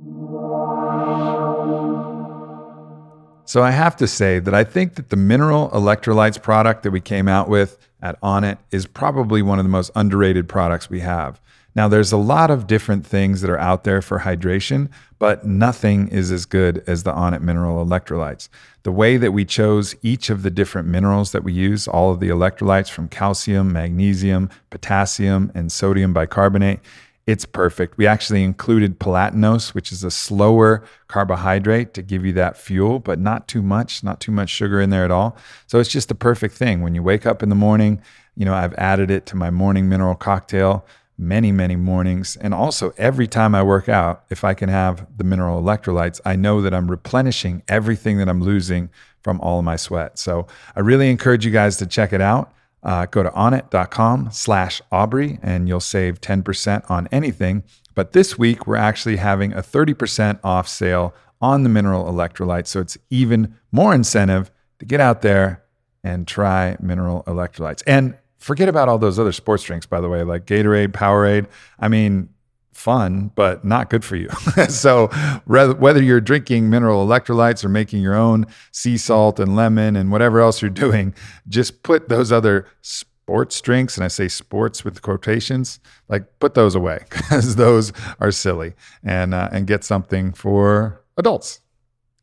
[3.45, 6.99] So I have to say that I think that the mineral electrolytes product that we
[6.99, 11.39] came out with at Onnit is probably one of the most underrated products we have.
[11.77, 16.07] Now, there's a lot of different things that are out there for hydration, but nothing
[16.07, 18.49] is as good as the Onnit mineral electrolytes.
[18.81, 22.19] The way that we chose each of the different minerals that we use, all of
[22.19, 26.79] the electrolytes from calcium, magnesium, potassium, and sodium bicarbonate,
[27.27, 27.95] it's perfect.
[27.99, 33.19] We actually included palatinose, which is a slower carbohydrate to give you that fuel, but
[33.19, 35.37] not too much, not too much sugar in there at all.
[35.67, 36.81] So it's just the perfect thing.
[36.81, 38.01] When you wake up in the morning,
[38.35, 40.83] you know, I've added it to my morning mineral cocktail
[41.17, 42.35] many, many mornings.
[42.35, 46.35] And also, every time I work out, if I can have the mineral electrolytes, I
[46.35, 48.89] know that I'm replenishing everything that I'm losing
[49.21, 50.19] from all of my sweat.
[50.19, 52.53] So I really encourage you guys to check it out.
[52.83, 57.63] Uh, go to onnit.com slash Aubrey and you'll save 10% on anything.
[57.95, 62.67] But this week, we're actually having a 30% off sale on the mineral electrolytes.
[62.67, 65.63] So it's even more incentive to get out there
[66.03, 67.81] and try mineral electrolytes.
[67.87, 68.15] And
[68.47, 71.47] Forget about all those other sports drinks, by the way, like Gatorade, Powerade.
[71.79, 72.29] I mean,
[72.71, 74.29] fun, but not good for you.
[74.69, 75.07] so,
[75.47, 80.39] whether you're drinking mineral electrolytes or making your own sea salt and lemon and whatever
[80.39, 81.13] else you're doing,
[81.49, 86.73] just put those other sports drinks, and I say sports with quotations, like put those
[86.73, 91.59] away because those are silly, and uh, and get something for adults.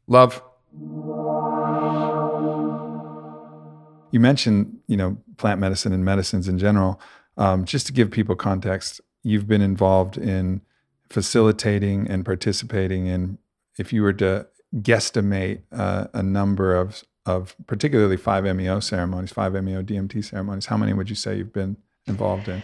[0.06, 0.42] Love.
[4.10, 7.00] You mentioned, you know, plant medicine and medicines in general.
[7.36, 10.60] Um, just to give people context, you've been involved in
[11.08, 13.38] facilitating and participating in,
[13.78, 20.24] if you were to guesstimate uh, a number of, of particularly 5-MeO ceremonies, 5-MeO DMT
[20.24, 22.62] ceremonies, how many would you say you've been involved in?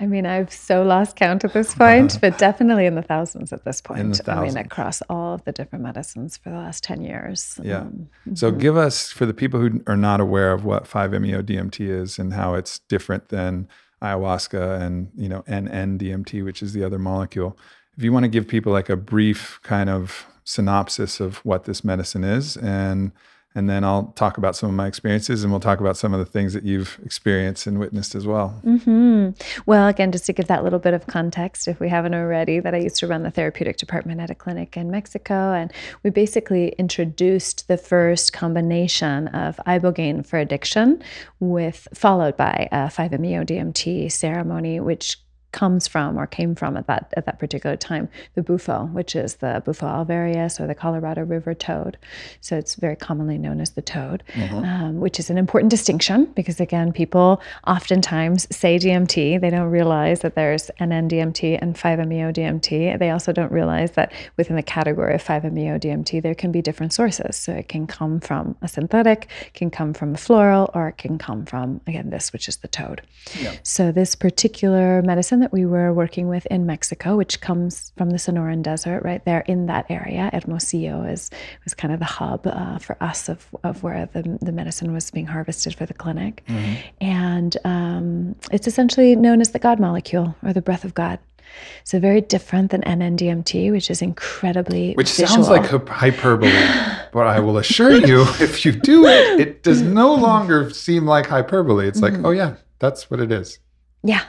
[0.00, 3.64] I mean, I've so lost count at this point, but definitely in the thousands at
[3.64, 4.20] this point.
[4.28, 7.58] I mean, across all of the different medicines for the last 10 years.
[7.62, 7.80] Yeah.
[7.80, 8.58] Um, so mm-hmm.
[8.58, 12.54] give us, for the people who are not aware of what 5-MeO-DMT is and how
[12.54, 13.68] it's different than
[14.02, 17.56] ayahuasca and, you know, NN-DMT, which is the other molecule.
[17.96, 21.84] If you want to give people like a brief kind of synopsis of what this
[21.84, 23.12] medicine is and
[23.54, 26.18] and then I'll talk about some of my experiences and we'll talk about some of
[26.18, 28.60] the things that you've experienced and witnessed as well.
[28.64, 29.30] Mm-hmm.
[29.66, 32.74] Well, again, just to give that little bit of context, if we haven't already, that
[32.74, 35.52] I used to run the therapeutic department at a clinic in Mexico.
[35.52, 41.02] And we basically introduced the first combination of ibogaine for addiction
[41.40, 45.18] with followed by a 5-MeO DMT ceremony, which
[45.52, 49.36] comes from or came from at that at that particular time the bufo, which is
[49.36, 51.96] the Bufo alvarius or the Colorado River toad.
[52.40, 54.64] So it's very commonly known as the toad, mm-hmm.
[54.64, 59.40] um, which is an important distinction because again, people oftentimes say DMT.
[59.40, 62.98] They don't realize that there's NN-DMT and 5-MeO-DMT.
[62.98, 67.36] They also don't realize that within the category of 5-MeO-DMT, there can be different sources.
[67.36, 71.18] So it can come from a synthetic, can come from a floral, or it can
[71.18, 73.02] come from again this, which is the toad.
[73.38, 73.54] Yeah.
[73.62, 78.16] So this particular medicine that we were working with in Mexico, which comes from the
[78.16, 80.30] Sonoran Desert, right there in that area.
[80.32, 81.30] Hermosillo is
[81.64, 85.10] was kind of the hub uh, for us of, of where the, the medicine was
[85.10, 86.42] being harvested for the clinic.
[86.48, 86.74] Mm-hmm.
[87.00, 91.18] And um, it's essentially known as the God molecule or the breath of God.
[91.84, 95.44] So very different than NN-DMT, which is incredibly which visual.
[95.44, 96.50] sounds like hyperbole.
[97.12, 101.26] but I will assure you, if you do it, it does no longer seem like
[101.26, 101.86] hyperbole.
[101.86, 102.26] It's like, mm-hmm.
[102.26, 103.58] oh yeah, that's what it is.
[104.02, 104.22] Yeah,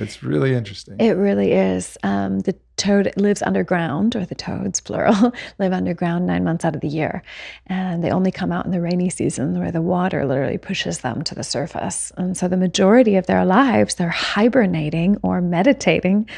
[0.00, 0.96] it's really interesting.
[0.98, 1.98] It really is.
[2.02, 6.80] Um, the toad lives underground, or the toads, plural, live underground nine months out of
[6.80, 7.22] the year.
[7.66, 11.22] And they only come out in the rainy season where the water literally pushes them
[11.24, 12.10] to the surface.
[12.16, 16.28] And so the majority of their lives, they're hibernating or meditating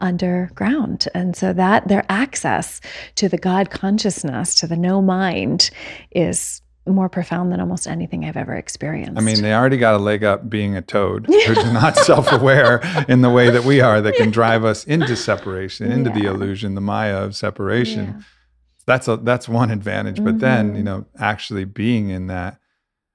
[0.00, 1.06] underground.
[1.14, 2.80] And so that their access
[3.14, 5.70] to the God consciousness, to the no mind,
[6.10, 9.16] is more profound than almost anything I've ever experienced.
[9.16, 12.80] I mean, they already got a leg up being a toad who's not self aware
[13.08, 16.16] in the way that we are, that can drive us into separation, into yeah.
[16.16, 18.04] the illusion, the Maya of separation.
[18.06, 18.22] Yeah.
[18.84, 20.16] That's a that's one advantage.
[20.16, 20.24] Mm-hmm.
[20.24, 20.84] But then, you mm-hmm.
[20.84, 22.58] know, actually being in that,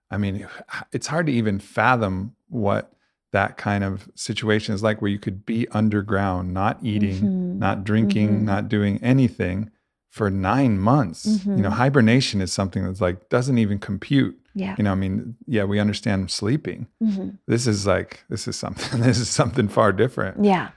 [0.10, 0.48] I mean,
[0.94, 2.94] it's hard to even fathom what
[3.34, 7.60] that kind of situation is like where you could be underground, not eating, mm-hmm.
[7.60, 8.46] not drinking, mm-hmm.
[8.46, 9.70] not doing anything
[10.18, 11.26] for nine months.
[11.26, 11.58] Mm-hmm.
[11.58, 11.78] You know, mm-hmm.
[11.78, 14.38] hibernation is something that's like doesn't even compute.
[14.56, 14.76] Yeah.
[14.78, 16.88] You know, I mean, yeah, we understand sleeping.
[17.02, 17.30] Mm-hmm.
[17.46, 19.02] This is like this is something.
[19.08, 20.44] This is something far different.
[20.44, 20.70] Yeah.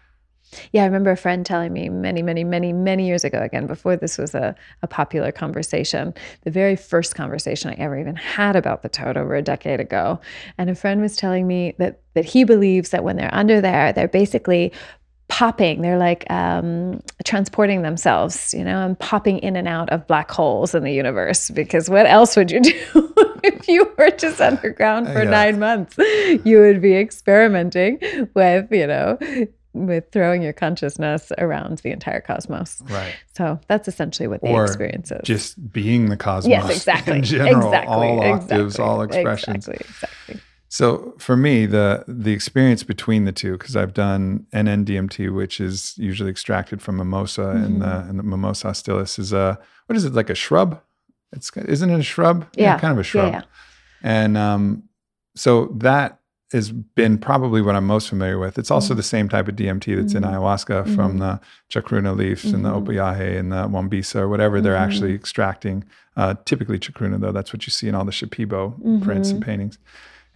[0.73, 3.97] Yeah, I remember a friend telling me many, many, many, many years ago, again, before
[3.97, 8.83] this was a, a popular conversation, the very first conversation I ever even had about
[8.83, 10.21] the toad over a decade ago.
[10.59, 13.93] And a friend was telling me that that he believes that when they're under there,
[13.93, 14.73] they're basically
[15.31, 20.31] popping they're like um, transporting themselves you know and popping in and out of black
[20.31, 22.73] holes in the universe because what else would you do
[23.45, 25.31] if you were just underground for yeah.
[25.31, 25.97] nine months
[26.45, 27.99] you would be experimenting
[28.35, 29.17] with you know
[29.73, 32.83] with throwing your consciousness around the entire cosmos.
[32.87, 33.15] Right.
[33.37, 35.21] So that's essentially what the or experience is.
[35.23, 36.51] Just being the cosmos.
[36.51, 37.19] Yes, exactly.
[37.19, 37.95] In general, exactly.
[37.95, 38.85] all octaves, exactly.
[38.85, 39.69] all expressions.
[39.69, 39.87] Exactly.
[39.89, 40.41] Exactly.
[40.73, 45.99] So for me, the the experience between the two, because I've done NN-DMT, which is
[45.99, 47.65] usually extracted from mimosa, mm-hmm.
[47.65, 50.81] and the and the mimosa hostilis is a what is it like a shrub?
[51.33, 52.47] It's isn't it a shrub?
[52.55, 53.33] Yeah, yeah kind of a shrub.
[53.33, 53.45] Yeah, yeah.
[54.03, 54.85] And um,
[55.35, 56.21] so that
[56.53, 58.57] has been probably what I'm most familiar with.
[58.57, 58.99] It's also mm-hmm.
[58.99, 60.25] the same type of DMT that's mm-hmm.
[60.25, 60.95] in ayahuasca mm-hmm.
[60.95, 63.39] from the chacruna leaves and the mm-hmm.
[63.39, 65.17] and the wambisa or whatever they're actually mm-hmm.
[65.17, 65.85] extracting.
[66.17, 69.79] Uh, typically chacruna, though, that's what you see in all the Shipibo prints and paintings.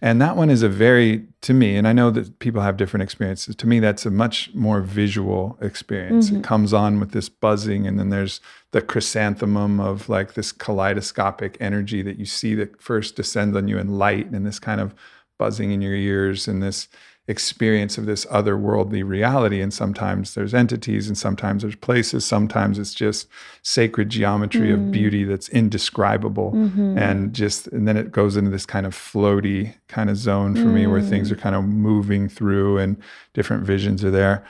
[0.05, 3.01] And that one is a very, to me, and I know that people have different
[3.01, 3.55] experiences.
[3.55, 6.27] To me, that's a much more visual experience.
[6.27, 6.37] Mm-hmm.
[6.37, 8.39] It comes on with this buzzing, and then there's
[8.69, 13.79] the chrysanthemum of like this kaleidoscopic energy that you see that first descends on you
[13.79, 14.93] in light and this kind of
[15.39, 16.87] buzzing in your ears and this
[17.27, 19.59] experience of this otherworldly reality.
[19.59, 22.23] And sometimes there's entities, and sometimes there's places.
[22.23, 23.27] Sometimes it's just
[23.63, 24.73] sacred geometry mm.
[24.75, 26.51] of beauty that's indescribable.
[26.51, 26.97] Mm-hmm.
[26.97, 30.61] And just, and then it goes into this kind of floaty kind of zone for
[30.61, 30.73] mm.
[30.73, 32.97] me where things are kind of moving through and
[33.33, 34.45] different visions are there.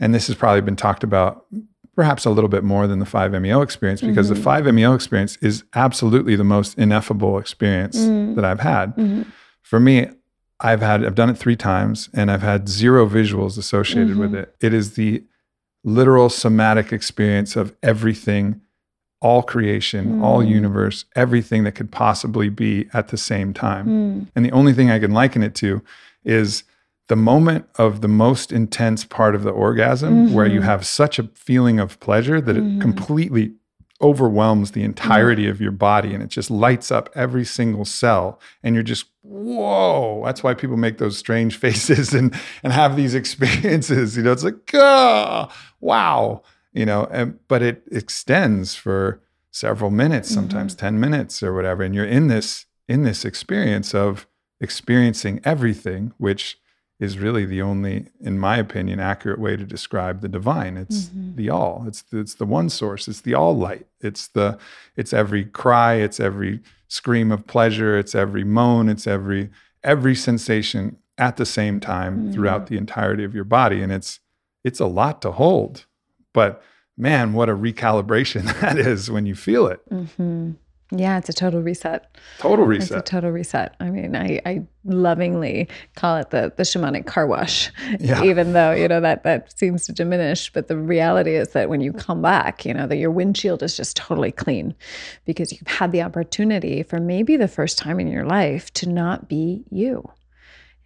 [0.00, 1.46] And this has probably been talked about
[1.94, 4.42] perhaps a little bit more than the 5-MeO experience because mm-hmm.
[4.42, 8.34] the 5-MeO experience is absolutely the most ineffable experience mm.
[8.34, 8.96] that I've had.
[8.96, 9.22] Mm-hmm.
[9.62, 10.08] For me,
[10.64, 14.20] I've had I've done it 3 times and I've had zero visuals associated mm-hmm.
[14.20, 14.56] with it.
[14.60, 15.22] It is the
[15.84, 18.62] literal somatic experience of everything
[19.24, 20.22] all creation, mm.
[20.22, 23.86] all universe, everything that could possibly be at the same time.
[23.86, 24.28] Mm.
[24.36, 25.82] And the only thing I can liken it to
[26.24, 26.64] is
[27.08, 30.34] the moment of the most intense part of the orgasm mm-hmm.
[30.34, 30.68] where you mm-hmm.
[30.68, 32.78] have such a feeling of pleasure that mm-hmm.
[32.78, 33.54] it completely
[34.02, 35.52] overwhelms the entirety mm-hmm.
[35.52, 40.22] of your body and it just lights up every single cell and you're just whoa
[40.24, 44.44] that's why people make those strange faces and and have these experiences you know it's
[44.44, 50.86] like ah, wow you know and, but it extends for several minutes sometimes mm-hmm.
[50.86, 54.26] 10 minutes or whatever and you're in this in this experience of
[54.60, 56.58] experiencing everything which
[57.00, 60.76] is really the only, in my opinion, accurate way to describe the divine.
[60.76, 61.34] It's mm-hmm.
[61.34, 61.84] the all.
[61.88, 63.08] It's the, it's the one source.
[63.08, 63.86] It's the all light.
[64.00, 64.58] It's the
[64.96, 65.94] it's every cry.
[65.94, 67.98] It's every scream of pleasure.
[67.98, 68.88] It's every moan.
[68.88, 69.50] It's every
[69.82, 72.32] every sensation at the same time mm-hmm.
[72.32, 73.82] throughout the entirety of your body.
[73.82, 74.20] And it's
[74.64, 75.86] it's a lot to hold.
[76.32, 76.62] But
[76.96, 79.80] man, what a recalibration that is when you feel it.
[79.90, 80.52] Mm-hmm.
[80.96, 82.16] Yeah, it's a total reset.
[82.38, 82.98] Total reset.
[82.98, 83.74] It's a total reset.
[83.80, 88.22] I mean, I, I lovingly call it the the shamanic car wash, yeah.
[88.22, 90.52] even though you know that that seems to diminish.
[90.52, 93.76] But the reality is that when you come back, you know that your windshield is
[93.76, 94.74] just totally clean,
[95.24, 99.28] because you've had the opportunity for maybe the first time in your life to not
[99.28, 100.08] be you.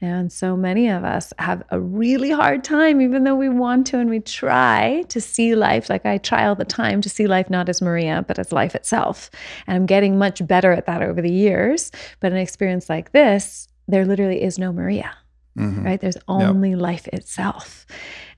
[0.00, 3.98] And so many of us have a really hard time, even though we want to
[3.98, 7.50] and we try to see life like I try all the time to see life
[7.50, 9.28] not as Maria, but as life itself.
[9.66, 11.90] And I'm getting much better at that over the years.
[12.20, 15.16] But an experience like this, there literally is no Maria,
[15.58, 15.84] mm-hmm.
[15.84, 16.00] right?
[16.00, 16.80] There's only yep.
[16.80, 17.86] life itself.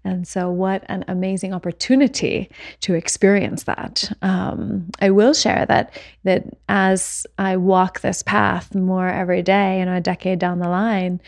[0.03, 2.51] And so, what an amazing opportunity
[2.81, 4.11] to experience that.
[4.23, 5.93] Um, I will share that
[6.25, 10.69] that as I walk this path more every day, you know, a decade down the
[10.69, 11.21] line,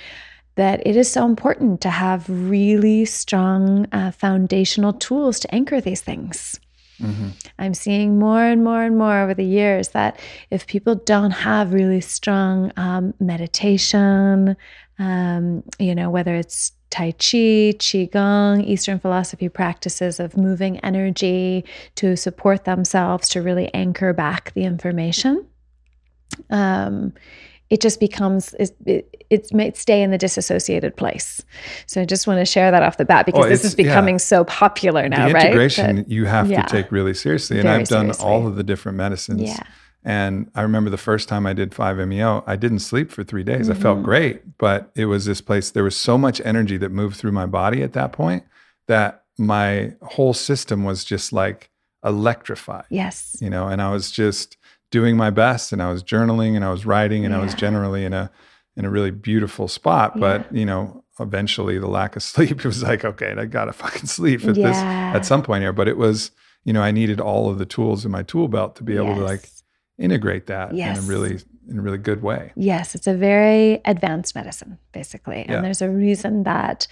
[0.55, 6.01] that it is so important to have really strong uh, foundational tools to anchor these
[6.01, 6.59] things.
[7.01, 7.29] Mm-hmm.
[7.59, 10.21] I'm seeing more and more and more over the years that
[10.51, 14.57] if people don't have really strong um, meditation,
[14.99, 21.65] um, you know, whether it's Tai Chi, Qigong, Eastern philosophy practices of moving energy
[21.97, 25.47] to support themselves to really anchor back the information.
[26.51, 27.15] Um,
[27.71, 31.43] it just becomes it, it, it might stay in the disassociated place.
[31.87, 34.17] So I just want to share that off the bat because oh, this is becoming
[34.17, 34.19] yeah.
[34.19, 35.47] so popular now, the right?
[35.47, 36.63] Integration you have yeah.
[36.63, 38.27] to take really seriously, and I've done seriously.
[38.27, 39.41] all of the different medicines.
[39.41, 39.63] Yeah.
[40.05, 43.69] And I remember the first time I did 5-MeO, I didn't sleep for three days.
[43.69, 43.79] Mm-hmm.
[43.79, 44.05] I felt mm-hmm.
[44.05, 47.47] great, but it was this place, there was so much energy that moved through my
[47.47, 48.45] body at that point
[48.89, 51.71] that my whole system was just like
[52.05, 52.85] electrified.
[52.91, 53.37] Yes.
[53.41, 54.57] You know, and I was just
[54.91, 57.41] doing my best and I was journaling and I was writing and yeah.
[57.41, 58.31] I was generally in a
[58.77, 60.19] in a really beautiful spot.
[60.19, 60.61] But, yeah.
[60.61, 64.45] you know, eventually the lack of sleep, it was like, okay, I gotta fucking sleep
[64.45, 64.69] at yeah.
[64.69, 65.73] this at some point here.
[65.73, 66.31] But it was,
[66.65, 69.07] you know, I needed all of the tools in my tool belt to be able
[69.09, 69.19] yes.
[69.19, 69.49] to like
[69.99, 70.99] integrate that yes.
[70.99, 71.39] in a really
[71.69, 72.53] in a really good way.
[72.57, 75.45] Yes, it's a very advanced medicine, basically.
[75.47, 76.89] And there's a reason that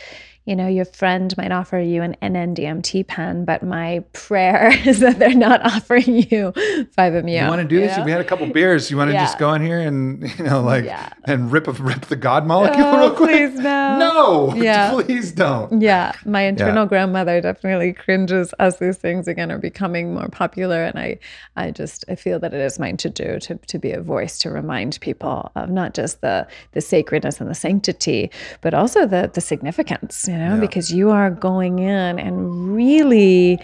[0.47, 5.19] you know, your friend might offer you an NNDMT pen, but my prayer is that
[5.19, 7.43] they're not offering you 5-MeO.
[7.45, 7.97] You want to do this?
[7.97, 8.05] Know?
[8.05, 8.91] We had a couple beers.
[8.91, 9.25] You want to yeah.
[9.25, 11.13] just go in here and, you know, like, yeah.
[11.25, 13.31] and rip rip the God molecule oh, real quick?
[13.31, 13.99] Please no.
[14.11, 14.91] No, yeah.
[14.91, 15.81] please don't.
[15.81, 16.13] Yeah.
[16.25, 16.89] My internal yeah.
[16.89, 20.85] grandmother definitely cringes as these things again are becoming more popular.
[20.85, 21.19] And I,
[21.57, 24.39] I just, I feel that it is mine to do to, to be a voice
[24.41, 28.31] to remind people of not just the, the sacredness and the sanctity,
[28.63, 30.61] but also the, the significance you know, yeah.
[30.61, 33.59] because you are going in and really,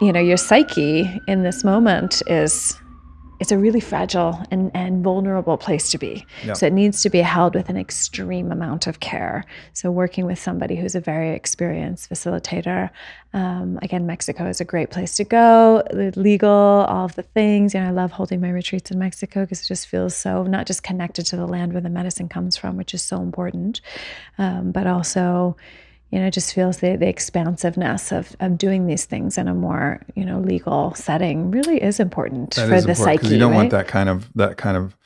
[0.00, 2.80] you know, your psyche in this moment is
[3.40, 6.24] it's a really fragile and, and vulnerable place to be.
[6.54, 9.44] So it needs to be held with an extreme amount of care.
[9.72, 12.90] So working with somebody who's a very experienced facilitator.
[13.32, 15.82] Um, again, Mexico is a great place to go.
[16.14, 17.74] Legal, all of the things.
[17.74, 20.66] You know, I love holding my retreats in Mexico because it just feels so not
[20.66, 23.80] just connected to the land where the medicine comes from, which is so important,
[24.38, 25.56] um, but also
[26.14, 30.00] you know, just feels the, the expansiveness of, of doing these things in a more,
[30.14, 33.34] you know, legal setting really is important that for is the important, psyche.
[33.34, 33.56] You don't right?
[33.56, 34.96] want that kind of that kind of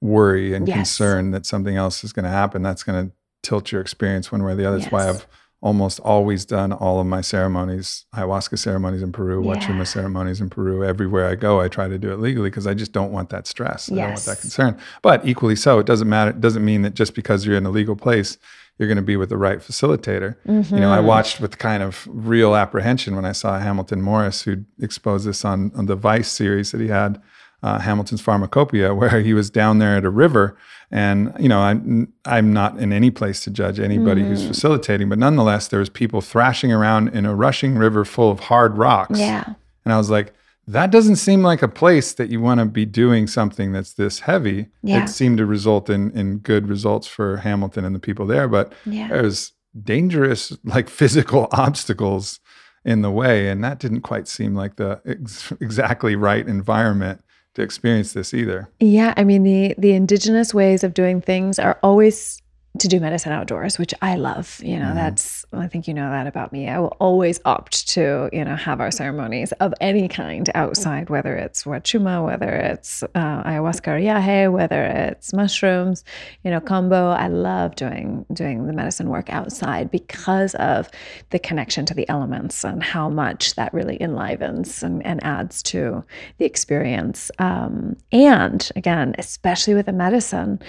[0.00, 0.76] worry and yes.
[0.76, 2.62] concern that something else is going to happen.
[2.62, 4.78] That's going to tilt your experience one way or the other.
[4.78, 4.92] That's yes.
[4.92, 5.28] why I've
[5.60, 9.54] almost always done all of my ceremonies, ayahuasca ceremonies in Peru, yeah.
[9.54, 10.84] Wachuma ceremonies in Peru.
[10.84, 13.46] Everywhere I go, I try to do it legally because I just don't want that
[13.46, 13.92] stress.
[13.92, 14.76] I don't want that concern.
[15.02, 16.32] But equally so, it doesn't matter.
[16.32, 18.38] It doesn't mean that just because you're in a legal place,
[18.78, 20.36] you're going to be with the right facilitator.
[20.46, 20.74] Mm-hmm.
[20.74, 21.06] You know, I mm-hmm.
[21.06, 25.72] watched with kind of real apprehension when I saw Hamilton Morris, who exposed this on,
[25.74, 27.20] on the Vice series that he had,
[27.62, 30.56] uh, Hamilton's Pharmacopoeia, where he was down there at a river.
[30.90, 34.30] And, you know, I'm, I'm not in any place to judge anybody mm-hmm.
[34.30, 38.40] who's facilitating, but nonetheless, there was people thrashing around in a rushing river full of
[38.40, 39.18] hard rocks.
[39.18, 39.54] Yeah.
[39.84, 40.32] And I was like,
[40.68, 44.20] that doesn't seem like a place that you want to be doing something that's this
[44.20, 44.68] heavy.
[44.82, 45.02] Yeah.
[45.02, 48.72] It seemed to result in in good results for Hamilton and the people there, but
[48.84, 49.08] yeah.
[49.08, 49.52] there's
[49.82, 52.40] dangerous like physical obstacles
[52.84, 57.22] in the way, and that didn't quite seem like the ex- exactly right environment
[57.54, 58.68] to experience this either.
[58.78, 62.42] Yeah, I mean the the indigenous ways of doing things are always
[62.78, 64.60] to do medicine outdoors, which I love.
[64.62, 64.96] You know, mm-hmm.
[64.96, 66.68] that's, I think you know that about me.
[66.68, 71.34] I will always opt to, you know, have our ceremonies of any kind outside, whether
[71.36, 76.04] it's wachuma, whether it's uh, ayahuasca or yahe, whether it's mushrooms,
[76.44, 77.10] you know, combo.
[77.10, 80.90] I love doing, doing the medicine work outside because of
[81.30, 86.04] the connection to the elements and how much that really enlivens and, and adds to
[86.36, 87.30] the experience.
[87.38, 90.60] Um, and again, especially with a medicine,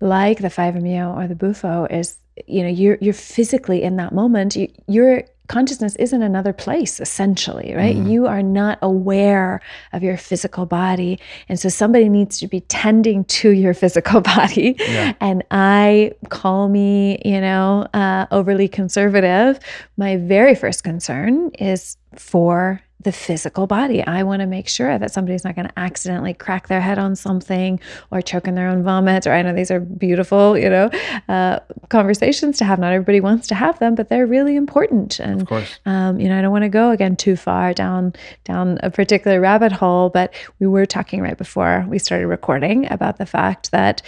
[0.00, 4.56] like the 5-MeO or the Bufo is you know you're you're physically in that moment
[4.56, 8.08] you, you're consciousness is in another place essentially right mm-hmm.
[8.08, 9.60] you are not aware
[9.92, 14.74] of your physical body and so somebody needs to be tending to your physical body
[14.80, 15.14] yeah.
[15.20, 19.58] and i call me you know uh, overly conservative
[19.96, 24.04] my very first concern is for the physical body.
[24.04, 27.14] I want to make sure that somebody's not going to accidentally crack their head on
[27.14, 27.78] something
[28.10, 29.28] or choke in their own vomit.
[29.28, 30.90] Or I know these are beautiful, you know,
[31.28, 32.80] uh, conversations to have.
[32.80, 35.20] Not everybody wants to have them, but they're really important.
[35.20, 38.12] And of course, um, you know, I don't want to go again too far down
[38.42, 40.08] down a particular rabbit hole.
[40.08, 44.02] But we were talking right before we started recording about the fact that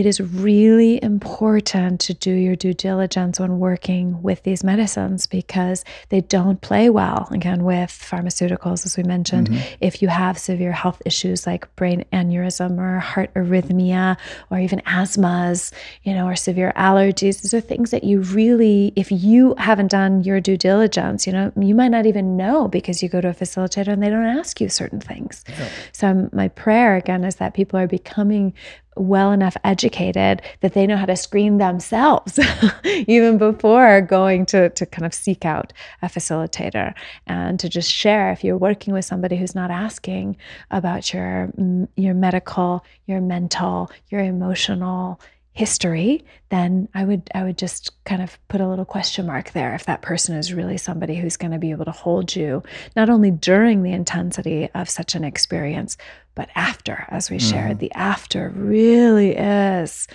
[0.00, 5.84] it is really important to do your due diligence when working with these medicines because
[6.08, 9.74] they don't play well again with pharmaceuticals as we mentioned mm-hmm.
[9.82, 14.16] if you have severe health issues like brain aneurysm or heart arrhythmia
[14.50, 15.70] or even asthmas
[16.02, 20.24] you know or severe allergies these are things that you really if you haven't done
[20.24, 23.34] your due diligence you know you might not even know because you go to a
[23.34, 25.68] facilitator and they don't ask you certain things yeah.
[25.92, 28.54] so my prayer again is that people are becoming
[28.96, 32.38] well enough educated that they know how to screen themselves
[32.84, 35.72] even before going to, to kind of seek out
[36.02, 36.94] a facilitator
[37.26, 40.36] and to just share if you're working with somebody who's not asking
[40.70, 41.50] about your
[41.96, 45.20] your medical your mental your emotional
[45.60, 49.74] history then i would i would just kind of put a little question mark there
[49.74, 52.62] if that person is really somebody who's going to be able to hold you
[52.96, 55.98] not only during the intensity of such an experience
[56.34, 57.50] but after as we mm-hmm.
[57.50, 60.08] shared the after really is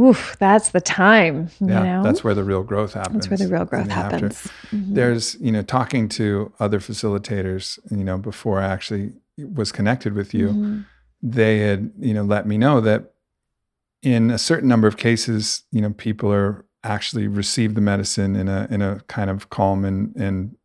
[0.00, 1.50] Oof, that's the time.
[1.60, 2.02] yeah, know?
[2.02, 3.26] that's where the real growth happens.
[3.26, 4.48] That's where the real growth happens.
[4.70, 4.94] Mm-hmm.
[4.94, 10.32] There's, you know, talking to other facilitators, you know, before I actually was connected with
[10.32, 10.80] you, mm-hmm.
[11.22, 13.11] they had, you know, let me know that
[14.02, 18.48] in a certain number of cases, you know, people are actually receive the medicine in
[18.48, 20.56] a in a kind of calm and and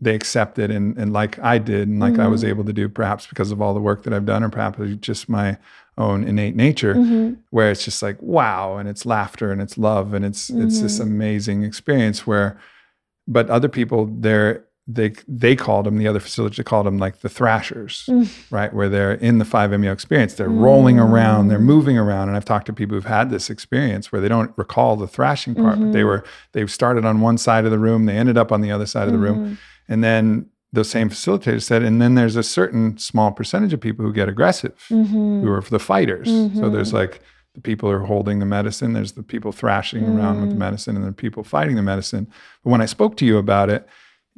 [0.00, 2.22] they accept it and and like I did and like mm-hmm.
[2.22, 2.50] I was mm-hmm.
[2.50, 5.28] able to do perhaps because of all the work that I've done or perhaps just
[5.28, 5.58] my
[5.98, 7.34] own innate nature mm-hmm.
[7.50, 10.66] where it's just like wow and it's laughter and it's love and it's mm-hmm.
[10.66, 11.10] it's this mm-hmm.
[11.10, 12.58] amazing experience where
[13.28, 14.64] but other people they're
[14.94, 18.28] they they called them the other facilities they called them like the thrashers mm.
[18.50, 20.60] right where they're in the 5meo experience they're mm.
[20.60, 24.20] rolling around they're moving around and i've talked to people who've had this experience where
[24.20, 25.86] they don't recall the thrashing part mm-hmm.
[25.86, 26.08] but they mm-hmm.
[26.08, 28.86] were they started on one side of the room they ended up on the other
[28.86, 29.14] side mm-hmm.
[29.14, 29.92] of the room mm-hmm.
[29.92, 34.04] and then the same facilitator said and then there's a certain small percentage of people
[34.04, 35.42] who get aggressive mm-hmm.
[35.42, 36.98] who are the fighters so there's mm-hmm.
[36.98, 37.20] like
[37.54, 40.60] the people are holding the medicine there's the people thrashing around with the mm.
[40.60, 42.28] medicine and then people fighting the medicine
[42.62, 43.88] but when i spoke to you about it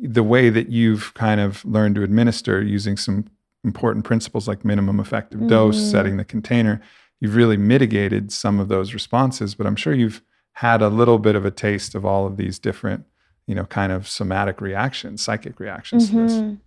[0.02, 3.26] the way that you've kind of learned to administer using some
[3.64, 5.48] important principles like minimum effective mm-hmm.
[5.48, 6.80] dose, setting the container,
[7.20, 9.54] you've really mitigated some of those responses.
[9.54, 10.22] But I'm sure you've
[10.54, 13.06] had a little bit of a taste of all of these different,
[13.46, 16.26] you know, kind of somatic reactions, psychic reactions mm-hmm.
[16.26, 16.58] to this.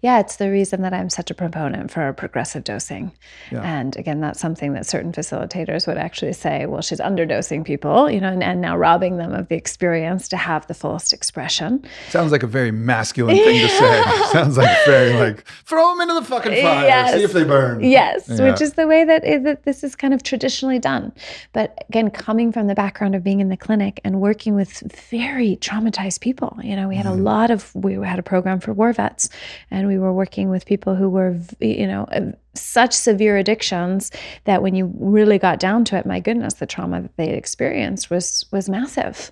[0.00, 3.10] Yeah, it's the reason that I'm such a proponent for progressive dosing.
[3.50, 3.62] Yeah.
[3.62, 8.20] And again, that's something that certain facilitators would actually say, well, she's underdosing people, you
[8.20, 11.84] know, and, and now robbing them of the experience to have the fullest expression.
[12.10, 14.02] Sounds like a very masculine thing to say.
[14.30, 17.14] Sounds like very like, throw them into the fucking fire, yes.
[17.14, 17.82] see if they burn.
[17.82, 18.48] Yes, yeah.
[18.48, 21.12] which is the way that, is, that this is kind of traditionally done.
[21.52, 24.80] But again, coming from the background of being in the clinic and working with
[25.10, 27.18] very traumatized people, you know, we had mm.
[27.18, 29.27] a lot of, we had a program for war vets
[29.70, 32.06] and we were working with people who were you know
[32.54, 34.10] such severe addictions
[34.44, 38.10] that when you really got down to it my goodness the trauma that they experienced
[38.10, 39.30] was was massive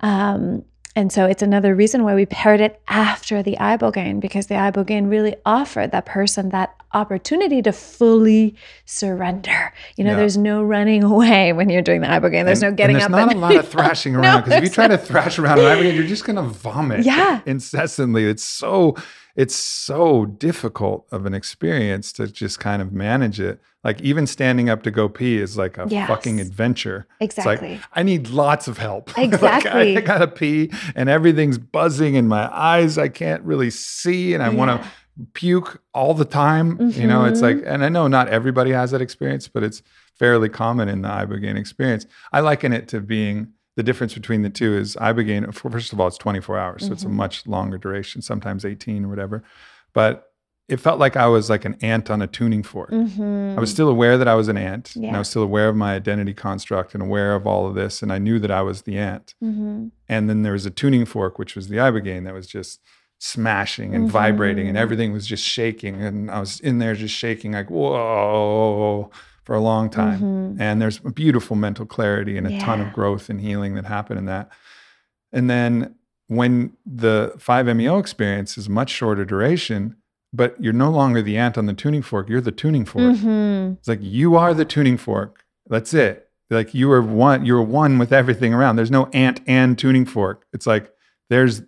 [0.00, 0.64] um,
[0.98, 5.08] and so it's another reason why we paired it after the ibogaine because the ibogaine
[5.08, 9.72] really offered that person that opportunity to fully surrender.
[9.96, 10.16] You know, yeah.
[10.16, 12.46] there's no running away when you're doing the ibogaine.
[12.46, 13.30] There's and, no getting and there's up.
[13.30, 15.58] There's not a lot of thrashing around because no, if you try to thrash around
[15.60, 17.04] an ibogaine, you're just going to vomit.
[17.04, 17.42] Yeah.
[17.46, 18.24] incessantly.
[18.24, 18.96] It's so
[19.38, 23.60] it's so difficult of an experience to just kind of manage it.
[23.84, 26.08] Like even standing up to go pee is like a yes.
[26.08, 27.06] fucking adventure.
[27.20, 27.74] Exactly.
[27.74, 29.16] Like, I need lots of help.
[29.16, 29.94] Exactly.
[29.94, 32.98] like I, I, gotta pee and everything's buzzing in my eyes.
[32.98, 34.56] I can't really see and I yeah.
[34.56, 34.88] want to
[35.34, 36.76] puke all the time.
[36.76, 37.00] Mm-hmm.
[37.00, 37.68] You know, it's like, mm-hmm.
[37.68, 39.82] and I know not everybody has that experience, but it's
[40.18, 42.06] fairly common in the ibogaine experience.
[42.32, 46.08] I liken it to being the difference between the two is ibogaine first of all
[46.08, 46.92] it's 24 hours so mm-hmm.
[46.94, 47.14] it's a mm-hmm.
[47.14, 49.44] much longer duration sometimes 18 or whatever
[49.92, 50.32] but
[50.68, 53.56] it felt like i was like an ant on a tuning fork mm-hmm.
[53.56, 55.06] i was still aware that i was an ant yeah.
[55.06, 58.02] and i was still aware of my identity construct and aware of all of this
[58.02, 59.86] and i knew that i was the ant mm-hmm.
[60.08, 62.80] and then there was a tuning fork which was the ibogaine that was just
[63.20, 64.82] smashing and vibrating and mm-hmm.
[64.82, 69.08] everything was just shaking and i was in there just shaking like whoa
[69.48, 70.20] for a long time.
[70.20, 70.60] Mm-hmm.
[70.60, 72.58] And there's beautiful mental clarity and a yeah.
[72.58, 74.50] ton of growth and healing that happened in that.
[75.32, 75.94] And then
[76.26, 79.96] when the 5-MeO experience is much shorter duration,
[80.34, 83.16] but you're no longer the ant on the tuning fork, you're the tuning fork.
[83.16, 83.72] Mm-hmm.
[83.78, 85.46] It's like you are the tuning fork.
[85.66, 86.28] That's it.
[86.50, 88.76] Like you are one, you're one with everything around.
[88.76, 90.44] There's no ant and tuning fork.
[90.52, 90.92] It's like
[91.30, 91.62] there's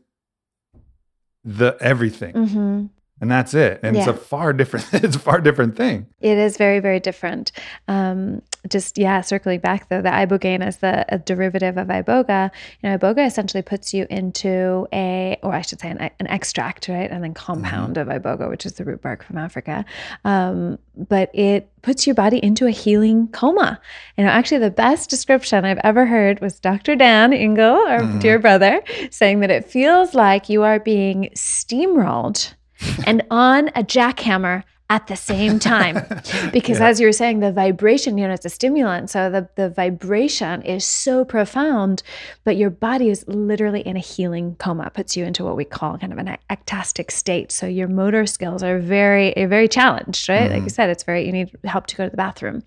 [1.45, 2.35] the everything.
[2.35, 2.87] Mm-hmm.
[3.21, 3.81] And that's it.
[3.83, 6.07] And it's a far different it's a far different thing.
[6.21, 7.53] It is very, very different.
[7.87, 12.51] Um, just yeah, circling back though, the ibogaine is the a derivative of iboga.
[12.83, 16.89] You know, iboga essentially puts you into a, or I should say, an, an extract,
[16.89, 19.85] right, and then compound of iboga, which is the root bark from Africa.
[20.25, 23.81] Um, but it puts your body into a healing coma.
[24.17, 26.97] You know, actually, the best description I've ever heard was Dr.
[26.97, 28.21] Dan Engle, our Mhm.
[28.21, 32.55] dear brother, saying that it feels like you are being steamrolled
[33.07, 35.95] and on a jackhammer at the same time.
[36.53, 36.89] Because Yeah.
[36.89, 39.09] as you were saying the vibration you know it's a stimulant.
[39.11, 42.03] So the, the vibration is so profound
[42.45, 44.87] but your body is literally in a healing coma.
[44.87, 47.53] It puts you into what we call kind of an ectastic state.
[47.53, 50.51] So your motor skills are very very challenged right?
[50.51, 50.65] Like Mhm.
[50.65, 52.63] you said it's very you need help to go to the bathroom.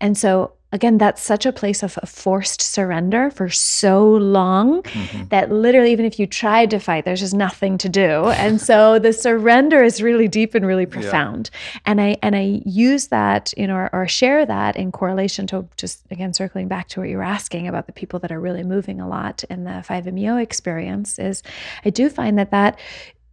[0.00, 5.28] And so again that's such a place of forced surrender for so long Mhm.
[5.28, 8.26] that literally even if you tried to fight there's just nothing to do.
[8.42, 11.50] And so the surrender is really deep and really profound.
[11.86, 15.68] And i and i use that you know or, or share that in correlation to
[15.76, 18.62] just again circling back to what you were asking about the people that are really
[18.64, 21.42] moving a lot in the 5meo experience is
[21.84, 22.78] i do find that that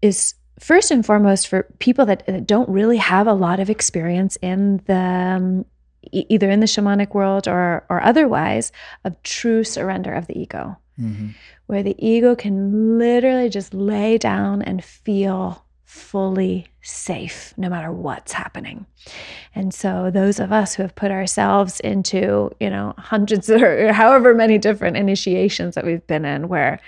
[0.02, 4.36] is first and foremost for people that, that don't really have a lot of experience
[4.42, 4.94] in the
[5.38, 5.66] um,
[6.12, 8.72] e- either in the shamanic world or or otherwise
[9.04, 11.34] of true surrender of the ego Mhm.
[11.68, 18.34] where the ego can literally just lay down and feel fully safe no matter what's
[18.34, 18.86] happening.
[19.56, 24.34] And so those of us who have put ourselves into, you know, hundreds or however
[24.36, 26.80] many different initiations that we've been in where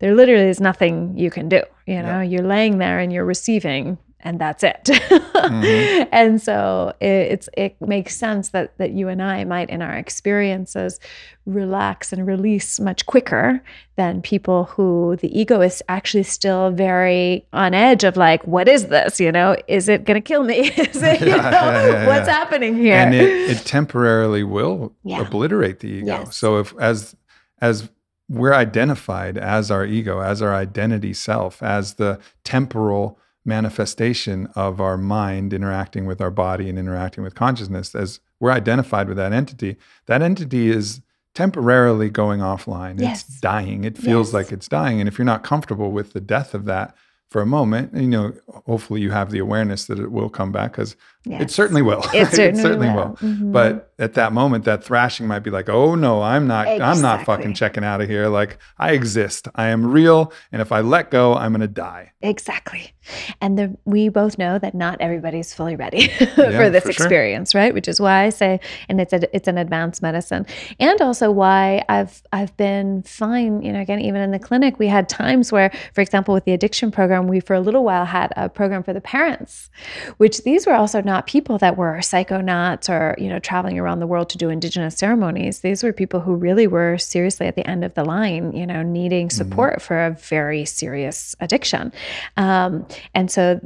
[0.00, 3.98] there literally is nothing you can do, you know, you're laying there and you're receiving
[4.22, 4.84] and that's it.
[4.84, 6.08] Mhm.
[6.12, 9.94] and so it, it's it makes sense that that you and I might in our
[9.94, 11.00] experiences
[11.46, 13.62] relax and release much quicker
[13.96, 18.86] than people who the ego is actually still very on edge of like what is
[18.88, 22.06] this you know is it going to kill me is it you know yeah, yeah,
[22.06, 25.22] what's happening here And it, it temporarily will Yeah.
[25.22, 26.06] obliterate the ego.
[26.06, 26.36] Yes.
[26.36, 27.16] So if as
[27.60, 27.90] as
[28.28, 34.96] we're identified as our ego, as our identity self, as the temporal manifestation of our
[34.96, 39.76] mind interacting with our body and interacting with consciousness, as we're identified with that entity,
[40.06, 41.00] that entity is
[41.34, 43.00] temporarily going offline.
[43.00, 43.24] Yes.
[43.28, 43.84] It's dying.
[43.84, 44.34] It feels Yes.
[44.34, 45.00] like it's dying.
[45.00, 46.94] And if you're not comfortable with the death of that
[47.30, 48.32] for a moment, you know,
[48.66, 52.02] hopefully you have the awareness that it will come back because it certainly will.
[52.14, 52.56] it right?
[52.56, 53.52] certainly, will, Mhm.
[53.52, 56.66] But at that moment, that thrashing might be like, "Oh no, I'm not.
[56.66, 58.28] I'm not fucking checking out of here.
[58.28, 59.46] Like I exist.
[59.54, 60.32] I am real.
[60.52, 62.92] And if I let go, I'm gonna die." Exactly.
[63.40, 67.04] And the, we both know that not everybody's fully ready Yeah, for this for sure.
[67.06, 67.72] experience, right?
[67.74, 70.46] Which is why I say, and it's a, it's an advanced medicine,
[70.78, 73.62] and also why I've I've been fine.
[73.62, 76.52] You know, again, even in the clinic, we had times where, for example, with the
[76.52, 79.68] addiction program, we for a little while had a program for the parents,
[80.16, 84.06] which these were also not people that were psychonauts or you know traveling around the
[84.06, 85.60] world to do indigenous ceremonies.
[85.60, 88.82] These were people who really were seriously at the end of the line, you know,
[88.82, 91.92] needing support for a very serious addiction.
[92.36, 93.60] Um, and so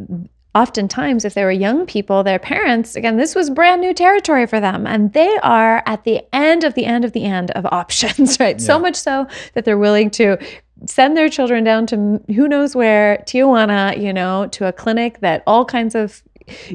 [0.55, 4.61] oftentimes if they were young people their parents again this was brand new territory for
[4.61, 8.39] them and they are at the end of the end of the end of options
[8.45, 10.39] right so much so that they're willing to
[10.87, 15.43] send their children down to who knows where tijuana you know to a clinic that
[15.45, 16.23] all kinds of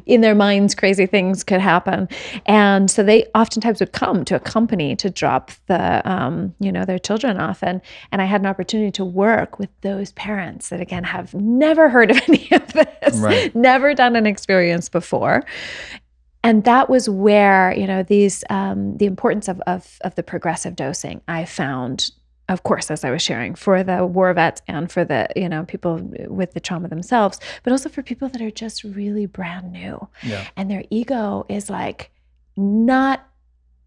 [0.05, 2.07] in their minds crazy things could happen.
[2.45, 6.86] And so they oftentimes would come to a company to drop the um, you know
[6.86, 7.63] their children off.
[7.63, 11.89] And and i had an opportunity to work with those parents that again have never
[11.89, 13.53] heard of any of this Right.
[13.55, 15.43] never done an experience before.
[16.41, 20.76] And that was where you know these um, the importance of, of of the progressive
[20.76, 22.11] dosing i found
[22.50, 25.64] of course as i was sharing for the war vets and for the you know
[25.64, 30.06] people with the trauma themselves but also for people that are just really brand new
[30.24, 30.45] Yeah.
[30.58, 32.12] and their ego is like
[32.58, 33.26] not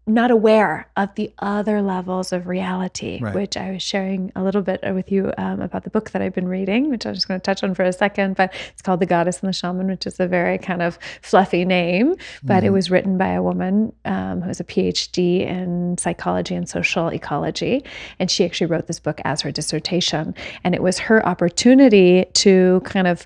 [0.05, 3.33] not aware of the other levels of reality Right.
[3.33, 6.33] which i was sharing a little bit with you um, about the book that i've
[6.33, 8.99] been reading which i'm just going to touch on for a second but it's called
[8.99, 12.67] the goddess and the shaman which is a very kind of fluffy name but it
[12.69, 12.73] Mhm.
[12.73, 17.83] was written by a woman um, who has a phd in psychology and social ecology
[18.19, 20.35] and she actually wrote this book as her dissertation
[20.65, 23.25] and it was her opportunity to kind of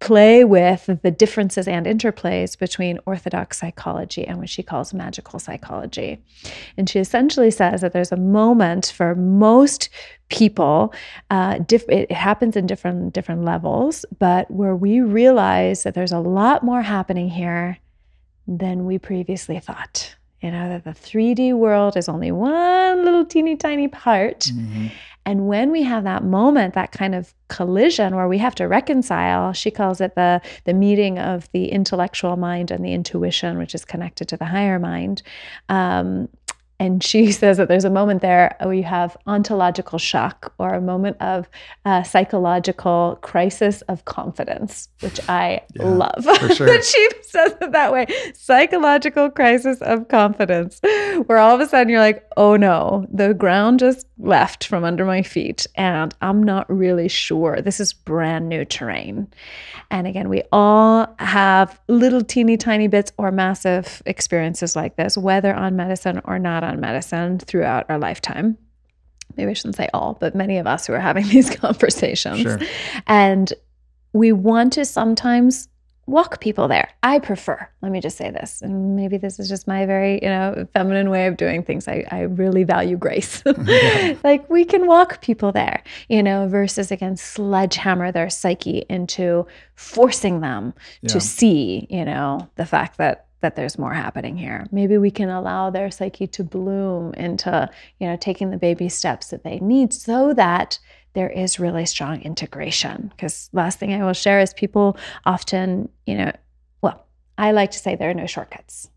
[0.00, 6.22] play with the differences and interplays between orthodox psychology and what she calls magical psychology.
[6.76, 9.88] And she essentially says that there's a moment for most
[10.28, 10.92] people
[11.30, 16.18] uh, diff- it happens in different different levels but where we realize that there's a
[16.18, 17.78] lot more happening here
[18.46, 23.56] than we previously thought you know that the 3d world is only one little teeny
[23.56, 24.88] tiny part mm-hmm.
[25.28, 29.52] And when we have that moment, that kind of collision where we have to reconcile,
[29.52, 33.84] she calls it the, the meeting of the intellectual mind and the intuition, which is
[33.84, 35.20] connected to the higher mind.
[35.68, 36.30] Um,
[36.80, 40.80] and she says that there's a moment there where you have ontological shock or a
[40.80, 41.46] moment of
[41.84, 46.24] uh, psychological crisis of confidence, which I yeah, love.
[46.54, 46.66] Sure.
[46.68, 50.80] that she says it that way psychological crisis of confidence,
[51.26, 55.04] where all of a sudden you're like, oh no, the ground just left from under
[55.04, 57.60] my feet, and I'm not really sure.
[57.60, 59.28] This is brand new terrain.
[59.90, 65.54] And again, we all have little teeny tiny bits or massive experiences like this, whether
[65.54, 68.58] on medicine or not on medicine throughout our lifetime.
[69.36, 72.40] Maybe I shouldn't say all, but many of us who are having these conversations.
[72.40, 72.58] Sure.
[73.06, 73.52] And
[74.12, 75.68] we want to sometimes
[76.08, 76.90] walk people there.
[77.02, 80.28] I prefer, let me just say this, and maybe this is just my very, you
[80.28, 81.86] know, feminine way of doing things.
[81.86, 83.42] I, I really value grace.
[84.24, 90.40] like we can walk people there, you know, versus again, sledgehammer their psyche into forcing
[90.40, 91.10] them yeah.
[91.10, 94.66] to see, you know, the fact that that there's more happening here.
[94.72, 99.28] Maybe we can allow their psyche to bloom into, you know, taking the baby steps
[99.28, 100.80] that they need so that
[101.14, 103.08] there is really strong integration.
[103.08, 106.32] Because last thing I will share is people often, you know,
[106.82, 107.06] well,
[107.36, 108.90] I like to say there are no shortcuts.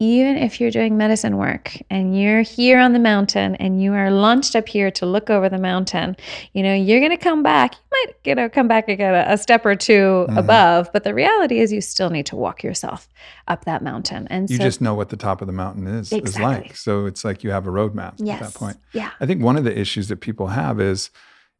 [0.00, 4.12] Even if you're doing medicine work and you're here on the mountain and you are
[4.12, 6.16] launched up here to look over the mountain,
[6.52, 7.74] you know, you're going to come back.
[7.74, 10.38] You might, you know, come back again a, a step or 2 mm-hmm.
[10.38, 13.08] above, but the reality is you still need to walk yourself
[13.48, 14.28] up that mountain.
[14.28, 16.28] And you so, just know what the top of the mountain is, exactly.
[16.28, 16.76] is like.
[16.76, 18.40] So it's like you have a roadmap yes.
[18.40, 18.76] at that point.
[18.92, 19.10] Yeah.
[19.20, 21.10] I think one of the issues that people have is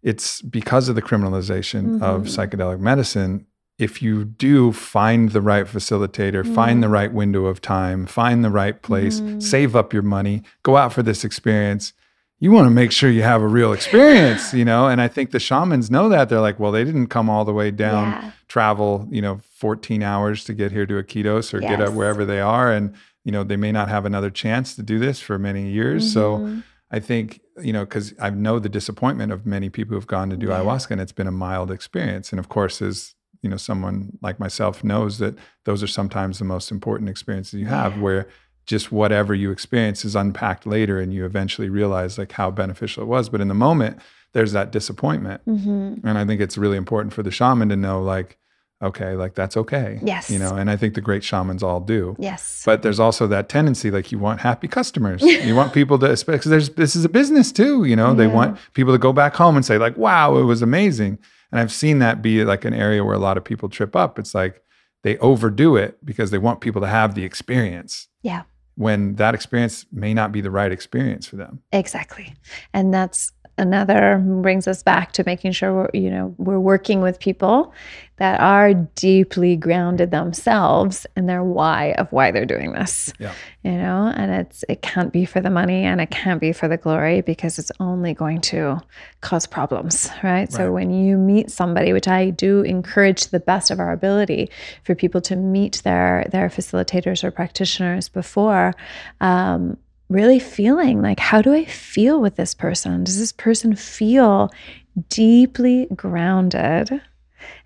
[0.04, 2.04] it's because of the criminalization mm-hmm.
[2.04, 3.46] of psychedelic medicine
[3.78, 6.54] if you do find the right facilitator, mm.
[6.54, 9.40] find the right window of time, find the right place, mm.
[9.40, 11.92] save up your money, go out for this experience,
[12.40, 14.88] you want to make sure you have a real experience, you know?
[14.88, 16.28] And I think the shamans know that.
[16.28, 18.30] They're like, well, they didn't come all the way down, yeah.
[18.48, 21.70] travel, you know, 14 hours to get here to Iquitos or yes.
[21.70, 22.72] get up wherever they are.
[22.72, 26.04] And, you know, they may not have another chance to do this for many years.
[26.04, 26.56] Mm-hmm.
[26.56, 30.30] So I think, you know, because I know the disappointment of many people who've gone
[30.30, 30.60] to do yeah.
[30.60, 32.30] ayahuasca and it's been a mild experience.
[32.32, 36.44] And of course, as you know someone like myself knows that those are sometimes the
[36.44, 38.02] most important experiences you have yeah.
[38.02, 38.28] where
[38.68, 43.06] just whatever you experience is unpacked later and you eventually realize like how beneficial it
[43.06, 43.30] was.
[43.30, 43.98] But in the moment
[44.32, 45.40] there's that disappointment.
[45.46, 46.06] Mm-hmm.
[46.06, 48.36] and i think it's really important for the shaman to know like
[48.80, 50.30] okay like that's okay yes.
[50.30, 52.14] you know and i think the great shamans all do.
[52.18, 52.62] Yes.
[52.64, 55.22] But there's also that tendency like you want happy customers.
[55.48, 58.14] You want people to because there's this is a business too you know yeah.
[58.14, 61.18] they want people to go back home and say like wow it was amazing
[61.50, 64.18] and I've seen that be like an area where a lot of people trip up.
[64.18, 64.62] It's like
[65.02, 68.08] they overdo it because they want people to have the experience.
[68.22, 68.42] Yeah.
[68.74, 71.60] When that experience may not be the right experience for them.
[71.72, 72.34] Exactly.
[72.72, 77.18] And that's another brings us back to making sure we're you know we're working with
[77.18, 77.72] people
[78.16, 83.32] that are deeply grounded themselves in their why of why they're doing this yeah.
[83.62, 86.68] you know and it's it can't be for the money and it can't be for
[86.68, 88.80] the glory because it's only going to
[89.20, 90.52] cause problems right, right.
[90.52, 94.48] so when you meet somebody which i do encourage to the best of our ability
[94.84, 98.74] for people to meet their their facilitators or practitioners before
[99.20, 99.76] um,
[100.08, 103.04] really feeling like, how do I feel with this person?
[103.04, 104.50] Does this person feel
[105.08, 107.00] deeply grounded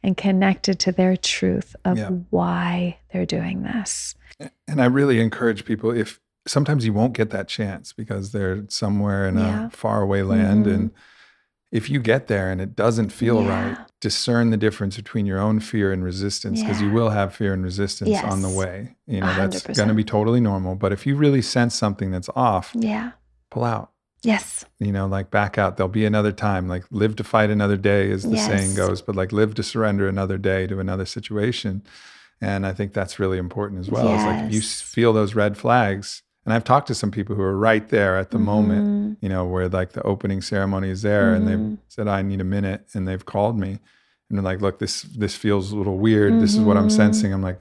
[0.03, 2.09] and connected to their truth of yeah.
[2.31, 4.15] why they're doing this?
[4.67, 9.29] And I really encourage people if sometimes you won't get that chance because they're somewhere
[9.29, 9.67] in yeah.
[9.67, 10.75] a faraway land mm-hmm.
[10.75, 10.91] and
[11.73, 13.71] if you get there and it doesn't feel yeah.
[13.71, 16.89] right, discern the difference between your own fear and resistance because yeah.
[16.89, 18.31] you will have fear and resistance yes.
[18.31, 18.95] on the way.
[19.07, 19.37] You know, 100%.
[19.65, 20.75] that's going to be totally normal.
[20.75, 23.13] But if you really sense something that's off, yeah,
[23.51, 23.91] pull out.
[24.23, 24.65] Yes.
[24.79, 25.77] You know, like back out.
[25.77, 26.69] There'll be another time.
[26.69, 28.47] Like live to fight another day, as the yes.
[28.47, 31.83] saying goes, but like live to surrender another day to another situation.
[32.41, 34.05] And I think that's really important as well.
[34.05, 34.21] Yes.
[34.21, 37.43] It's like if you feel those red flags, and I've talked to some people who
[37.43, 38.47] are right there at the mm-hmm.
[38.47, 41.37] moment, you know, where like the opening ceremony is there mm-hmm.
[41.37, 41.75] and they've mm-hmm.
[41.89, 42.87] said, I need a minute.
[42.95, 43.79] And they've called me
[44.29, 46.33] and they're like, look, this, this feels a little weird.
[46.33, 46.41] Mm-hmm.
[46.41, 46.97] This is what I'm mm-hmm.
[46.97, 47.33] sensing.
[47.33, 47.61] I'm like,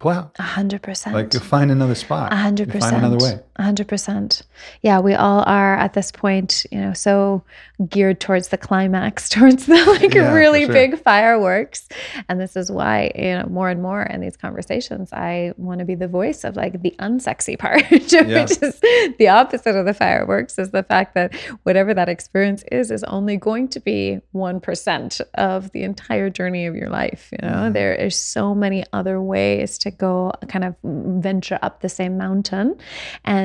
[0.00, 0.34] pull out.
[0.40, 1.14] A hundred percent.
[1.14, 2.32] Like you'll find another spot.
[2.32, 2.92] A hundred percent.
[2.92, 3.40] Find another way.
[3.58, 4.42] 100%.
[4.82, 7.42] Yeah, we all are at this point, you know, so
[7.88, 10.72] geared towards the climax, towards the like yeah, really sure.
[10.72, 11.88] big fireworks.
[12.28, 15.84] And this is why, you know, more and more in these conversations, I want to
[15.84, 18.42] be the voice of like the unsexy part, yeah.
[18.42, 18.80] which is
[19.18, 21.34] the opposite of the fireworks, is the fact that
[21.64, 26.74] whatever that experience is, is only going to be 1% of the entire journey of
[26.74, 27.28] your life.
[27.32, 27.72] You know, mm.
[27.72, 32.76] there is so many other ways to go kind of venture up the same mountain.
[33.24, 33.41] And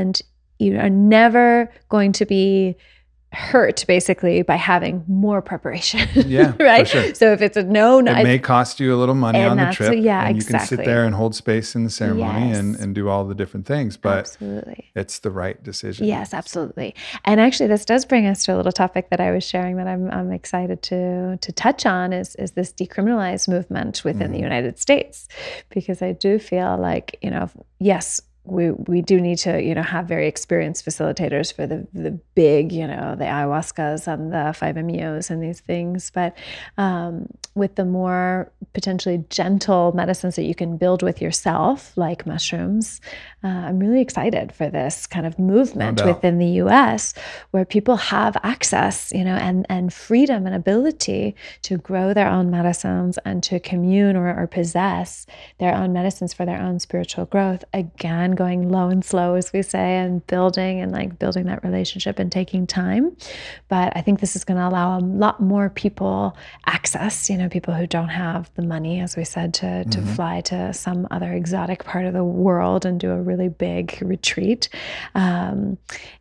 [0.59, 2.75] you are never going to be
[3.33, 6.07] hurt basically by having more preparation.
[6.27, 6.87] Yeah, right.
[6.87, 7.13] Sure.
[7.13, 9.71] So if it's a no, no, it may cost you a little money on the
[9.71, 9.93] trip.
[9.97, 10.35] Yeah, and exactly.
[10.35, 12.57] You can sit there and hold space in the ceremony yes.
[12.57, 14.91] and, and do all the different things, but absolutely.
[14.95, 16.05] it's the right decision.
[16.05, 16.95] Yes, absolutely.
[17.23, 19.87] And actually, this does bring us to a little topic that I was sharing that
[19.87, 24.33] I'm, I'm excited to to touch on is is this decriminalized movement within mm.
[24.33, 25.27] the United States,
[25.69, 29.83] because I do feel like you know yes we we do need to you know
[29.83, 35.29] have very experienced facilitators for the the big you know the ayahuascas and the 5-MeOs
[35.29, 36.11] and these things.
[36.11, 36.35] But
[36.77, 43.01] um, with the more potentially gentle medicines that you can build with yourself like mushrooms
[43.43, 47.13] uh, i'm really excited for this kind of movement no within the us
[47.51, 52.49] where people have access you know and and freedom and ability to grow their own
[52.51, 55.25] medicines and to commune or, or possess
[55.59, 57.63] their own medicines for their own spiritual growth.
[57.73, 62.19] Again going low and slow, as we say, and building and like building that relationship
[62.19, 63.17] and taking time.
[63.67, 67.49] But I think this is going to allow a lot more people access, you know,
[67.49, 70.13] people who don't have the money, as we said, to, to mm-hmm.
[70.13, 74.69] fly to some other exotic part of the world and do a really big retreat.
[75.15, 75.77] Um,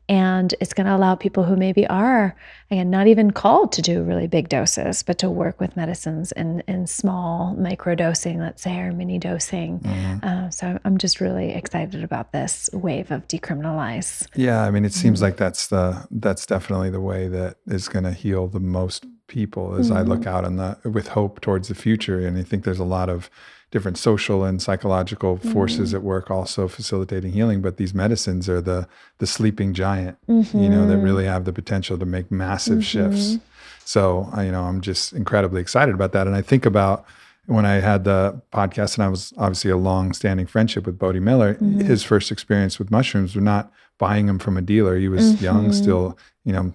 [0.08, 2.36] and it's going to allow people who maybe are,
[2.70, 6.62] again, not even called to do really big doses, but to work with medicines in,
[6.68, 9.80] in small micro dosing, let's say, or mini dosing.
[9.80, 10.26] Mm-hmm.
[10.26, 14.26] Uh, so I'm just really excited about this wave of decriminalize.
[14.36, 15.24] Yeah, I mean, it seems mm-hmm.
[15.24, 19.74] like that's the that's definitely the way that is going to heal the most people.
[19.74, 19.98] As mm-hmm.
[19.98, 20.28] I look mm-hmm.
[20.28, 23.28] out on the with hope towards the future, and I think there's a lot of
[23.70, 25.96] different social and psychological forces mm-hmm.
[25.96, 28.86] at work also facilitating healing but these medicines are the
[29.18, 30.58] the sleeping giant mm-hmm.
[30.58, 33.10] you know that really have the potential to make massive mm-hmm.
[33.12, 33.38] shifts
[33.84, 37.04] so you know i'm just incredibly excited about that and i think about
[37.46, 41.54] when I had the podcast, and I was obviously a long-standing friendship with Bode Miller.
[41.54, 41.80] Mm-hmm.
[41.80, 44.98] His first experience with mushrooms were not buying them from a dealer.
[44.98, 46.74] He was young, still, you know,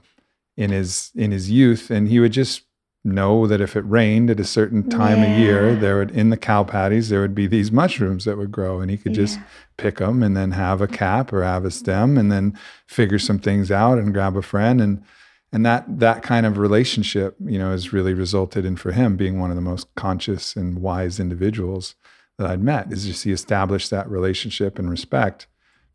[0.58, 2.64] in his in his youth, and he would just
[3.04, 5.26] know that if it rained at a certain time yeah.
[5.26, 8.52] of year, there would in the cow patties there would be these mushrooms that would
[8.52, 9.40] grow, and he could just
[9.78, 13.40] pick them and then have a cap or have a stem, and then figure some
[13.40, 15.04] things out and grab a friend and
[15.52, 19.40] and that that kind of relationship, you know, has really resulted in for him being
[19.40, 21.96] one of the most conscious and wise individuals
[22.38, 22.92] that I'd met.
[22.92, 25.48] Is just he established that relationship and respect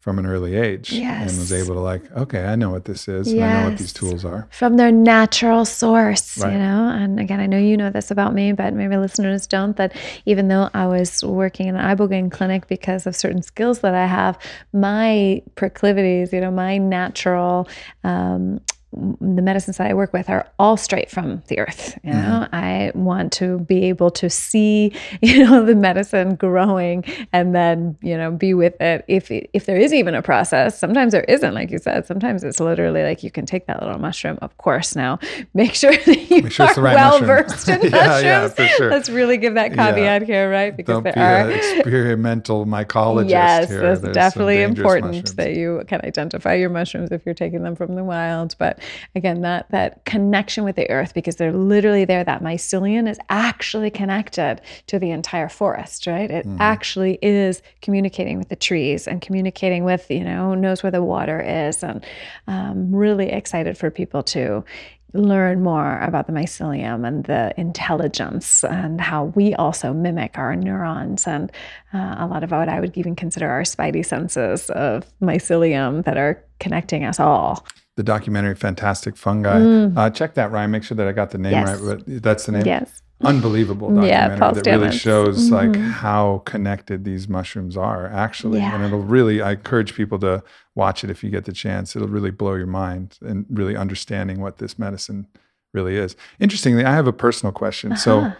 [0.06, 1.28] from an early age yes.
[1.28, 3.42] and was able to like okay i know what this is yes.
[3.42, 6.52] i know what these tools are from their natural source right.
[6.52, 9.76] you know and again i know you know this about me but maybe listeners don't
[9.78, 9.92] that
[10.24, 14.06] even though i was working in an ibogaine clinic because of certain skills that i
[14.06, 14.38] have
[14.72, 17.68] my proclivities you know my natural
[18.04, 18.60] um,
[18.92, 21.98] the medicines that I work with are all straight from the earth.
[22.02, 22.54] You know, mm-hmm.
[22.54, 28.16] I want to be able to see, you know, the medicine growing and then, you
[28.16, 29.04] know, be with it.
[29.08, 32.06] If if there is even a process, sometimes there isn't, like you said.
[32.06, 34.38] Sometimes it's literally like you can take that little mushroom.
[34.40, 35.18] Of course, now
[35.54, 37.26] make sure that you sure are right well mushroom.
[37.48, 38.54] versed in yeah, mushrooms.
[38.58, 38.90] Yeah, sure.
[38.90, 40.26] Let's really give that caveat yeah.
[40.26, 40.76] here, right?
[40.76, 43.30] Because Don't there be are experimental mycologist.
[43.30, 43.80] yes, here.
[43.80, 45.34] that's There's definitely important mushrooms.
[45.34, 48.75] that you can identify your mushrooms if you're taking them from the wild, but
[49.14, 53.90] again that that connection with the earth because they're literally there that mycelium is actually
[53.90, 56.30] connected to the entire forest right?
[56.30, 56.60] It mm-hmm.
[56.60, 61.40] actually is communicating with the trees and communicating with you know knows where the water
[61.40, 61.82] is.
[61.82, 62.04] And
[62.46, 64.64] um, really excited for people to
[65.12, 71.26] learn more about the mycelium and the intelligence and how we also mimic our neurons.
[71.26, 71.50] And
[71.94, 76.18] uh, a lot of what I would even consider our spidey senses of mycelium that
[76.18, 77.64] are connecting us all
[77.96, 79.58] the documentary Fantastic Fungi.
[79.58, 79.96] Mm.
[79.96, 80.70] Uh, check that, Ryan.
[80.70, 81.80] Make sure that I got the name yes.
[81.80, 82.02] right.
[82.06, 82.66] But that's the name.
[82.66, 83.02] Yes.
[83.22, 85.54] Unbelievable documentary yeah, that really shows mm-hmm.
[85.54, 88.74] like how connected these mushrooms are actually, yeah.
[88.74, 89.40] and it'll really.
[89.40, 90.44] I encourage people to
[90.74, 91.96] watch it if you get the chance.
[91.96, 95.26] It'll really blow your mind and really understanding what this medicine
[95.72, 96.14] really is.
[96.38, 97.92] Interestingly, I have a personal question.
[97.92, 98.00] Uh-huh.
[98.00, 98.32] So,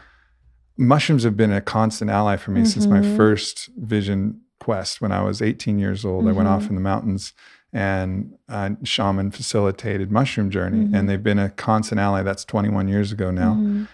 [0.76, 2.68] mushrooms have been a constant ally for me mm-hmm.
[2.68, 3.16] since my mm-hmm.
[3.16, 6.24] first vision quest when I was 18 years old.
[6.24, 6.28] Mm-hmm.
[6.28, 6.70] I went off mm-hmm.
[6.70, 7.32] in the mountains
[7.72, 10.94] and uh, shaman facilitated mushroom journey mm-hmm.
[10.94, 13.84] and they've been a constant ally that's 21 years ago now mm-hmm.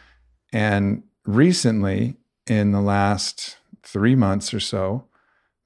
[0.53, 2.17] and recently
[2.47, 5.05] in the last three months or so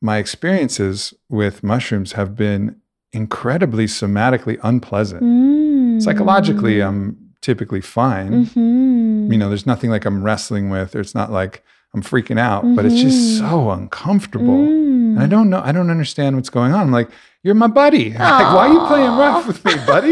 [0.01, 2.77] my experiences with mushrooms have been
[3.13, 5.23] incredibly somatically unpleasant.
[5.23, 6.03] Mm.
[6.03, 8.47] Psychologically, I'm typically fine.
[8.47, 9.33] Mhm.
[9.33, 12.63] You know, there's nothing like I'm wrestling with, or it's not like I'm freaking out,
[12.75, 13.39] but it's just Mhm.
[13.39, 14.59] so uncomfortable.
[14.59, 15.15] Mm.
[15.15, 16.81] And I don't know, I don't understand what's going on.
[16.81, 17.09] I'm like,
[17.47, 18.11] you're my buddy.
[18.37, 20.09] Like, why are you playing rough with me, buddy?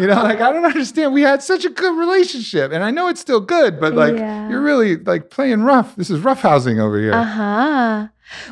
[0.00, 1.12] you know, like I don't understand.
[1.12, 2.72] We had such a good relationship.
[2.72, 4.48] And I know it's still good, but like Yeah.
[4.48, 5.94] you're really like playing rough.
[5.96, 7.12] This is rough housing over here.
[7.12, 8.08] Uh huh.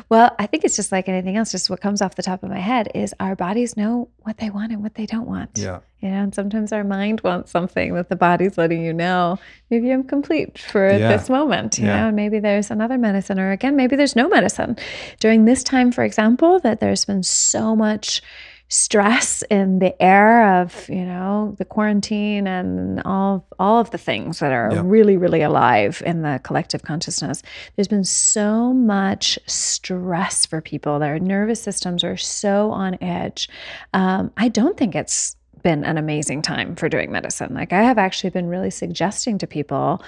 [0.09, 1.51] Well, I think it's just like anything else.
[1.51, 4.49] Just what comes off the top of my head is our bodies know what they
[4.49, 5.51] want and what they don't want.
[5.55, 5.79] yeah.
[5.99, 9.39] You know, and sometimes our mind wants something that the body's letting you know.
[9.71, 11.09] Maybe I'm complete for Yeah.
[11.17, 12.01] this moment, you Yeah.
[12.01, 14.77] know, and maybe there's another medicine, or again, maybe there's no medicine.
[15.19, 18.21] During this time, for example, that there's been so much
[18.69, 24.39] stress in the air of you know the quarantine and all all of the things
[24.39, 24.81] that are Yeah.
[24.83, 27.41] really really alive in the collective consciousness
[27.75, 33.47] there's been so much stress for people their nervous systems are so on edge
[33.93, 37.97] um, i don't think it's been an amazing time for doing medicine like i have
[37.97, 40.03] actually been really suggesting to people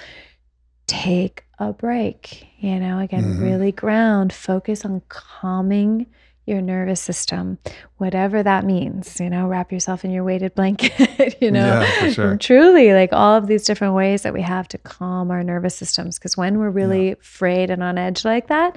[0.86, 3.40] take a break you know again Mhm.
[3.42, 6.06] really ground focus on calming
[6.50, 7.56] your nervous system
[7.96, 12.10] whatever that means you know wrap yourself in your weighted blanket you know Yeah, for
[12.12, 12.36] sure.
[12.36, 16.18] truly like all of these different ways that we have to calm our nervous systems
[16.18, 18.76] because when we're really afraid and on edge like that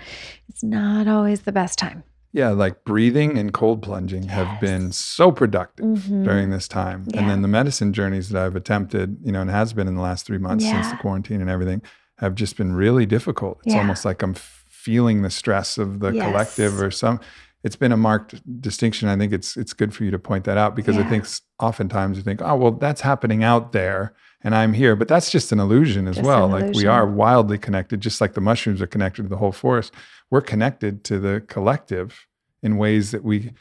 [0.50, 2.04] it's not always the best time
[2.36, 6.24] Yeah, like breathing and cold plunging have been so productive Mhm.
[6.24, 7.04] during this time.
[7.08, 7.20] Yeah.
[7.20, 10.02] And then the medicine journeys that I've attempted, you know, and has been in the
[10.02, 11.82] last three months since the quarantine and everything,
[12.18, 13.60] have just been really difficult.
[13.66, 13.82] It's Yeah.
[13.82, 17.20] almost like I'm feeling the stress of the collective or some.
[17.64, 19.08] It's been a marked distinction.
[19.08, 21.26] I think it's it's good for you to point that out because I think
[21.60, 25.52] oftentimes you think, oh well, that's happening out there and I'm here, but that's just
[25.52, 26.46] an illusion as Just well.
[26.46, 29.54] an Like we are wildly connected, just like the mushrooms are connected to the whole
[29.54, 29.94] forest.
[30.30, 32.28] We're connected to the collective
[32.62, 33.54] in ways that we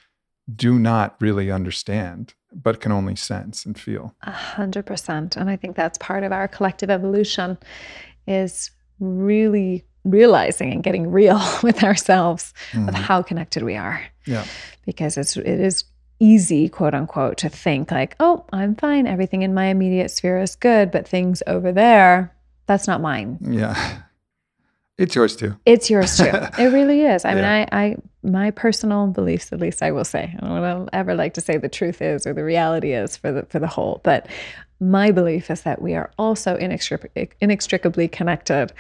[0.55, 4.17] do not really understand, but can only sense and feel.
[4.23, 5.37] A hundred percent.
[5.37, 7.59] And I think that's part of our collective evolution
[8.27, 12.95] is really realizing and getting real with ourselves of Mhm.
[12.95, 14.01] how connected we are.
[14.27, 14.45] Yeah.
[14.87, 15.85] Because it's it is
[16.21, 19.07] easy, quote unquote, to think like, oh, I'm fine.
[19.07, 22.33] Everything in my immediate sphere is good, but things over there,
[22.67, 23.39] that's not mine.
[23.43, 23.75] Yeah.
[24.99, 25.57] It's yours too.
[25.65, 26.25] It's yours too.
[26.59, 27.25] it really is.
[27.25, 27.67] I mean, Yeah.
[27.73, 31.41] I, I, my personal beliefs, at least I will say, I don't ever like to
[31.41, 34.29] say the truth is or the reality is for the for the whole, but
[34.83, 38.73] my belief is that we are also inextric- inextricably connected.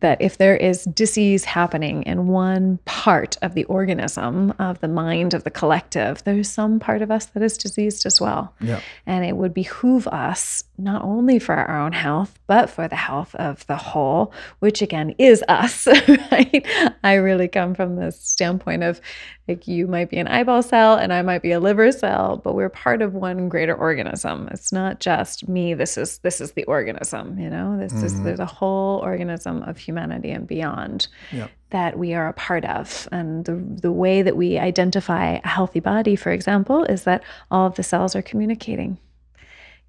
[0.00, 5.34] That if there is disease happening in one part of the organism, of the mind,
[5.34, 8.54] of the collective, there's some part of us that is diseased as well.
[8.60, 8.80] Yeah.
[9.06, 13.34] And it would behoove us, not only for our own health, but for the health
[13.36, 15.86] of the whole, which again is us,
[16.32, 16.66] right?
[17.04, 19.00] I really come from this standpoint of
[19.48, 22.54] like you might be an eyeball cell and I might be a liver cell, but
[22.54, 24.48] we're part of one greater organism.
[24.52, 25.74] It's not just me.
[25.74, 27.76] This is this is the organism, you know?
[27.76, 28.24] This is Mhm.
[28.24, 31.48] there's a whole organism of humanity and beyond Yeah.
[31.70, 33.08] that we are a part of.
[33.10, 37.66] And the, the way that we identify a healthy body, for example, is that all
[37.66, 38.98] of the cells are communicating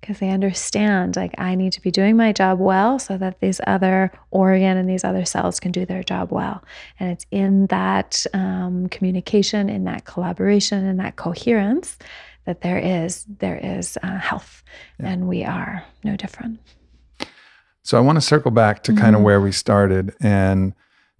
[0.02, 3.62] because they understand, like, I need to be doing my job well so that these
[3.68, 6.64] other organ and these other cells can do their job well.
[7.00, 11.98] And it's in that um, communication, in that collaboration, in that coherence
[12.46, 14.64] that there is there is uh, health,
[15.00, 15.10] Yeah.
[15.10, 16.60] and we are no different.
[17.84, 20.74] So I want to circle back to kind of where we started and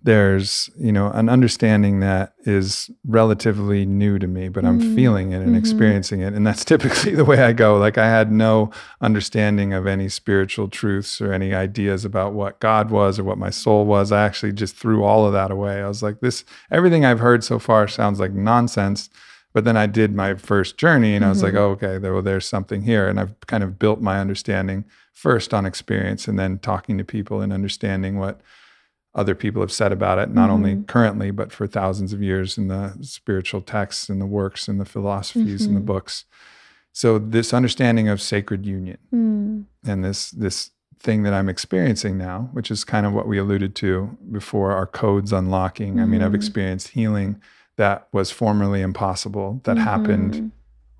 [0.04, 4.96] there's, you know, an understanding that is relatively new to me, but I'm Mhm.
[4.96, 5.60] feeling it and Mhm.
[5.60, 6.34] experiencing it.
[6.34, 6.66] And that's
[7.06, 7.78] typically the way I go.
[7.78, 12.90] Like I had no understanding of any spiritual truths or any ideas about what God
[12.90, 14.12] was or what my soul was.
[14.12, 15.82] I actually just threw all of that away.
[15.82, 19.10] I was like, this everything I've heard so far sounds like nonsense.
[19.54, 21.58] But then I did my first journey and I was like, Mhm.
[21.58, 23.08] oh, okay, there, well, there's something here.
[23.08, 27.42] And I've kind of built my understanding first on experience and then talking to people
[27.42, 28.40] and understanding what
[29.14, 30.88] other people have said about it, not only Mhm.
[30.88, 34.86] currently, but for thousands of years in the spiritual texts and the works and the
[34.86, 35.86] philosophies and the Mhm.
[35.86, 36.26] books.
[36.94, 39.66] So this understanding of sacred union Mm.
[39.86, 43.74] and this this thing that I'm experiencing now, which is kind of what we alluded
[43.76, 46.00] to before our codes unlocking.
[46.00, 46.36] I mean, I've Mhm.
[46.36, 47.38] experienced healing
[47.78, 50.52] that was formerly impossible, that happened Mhm.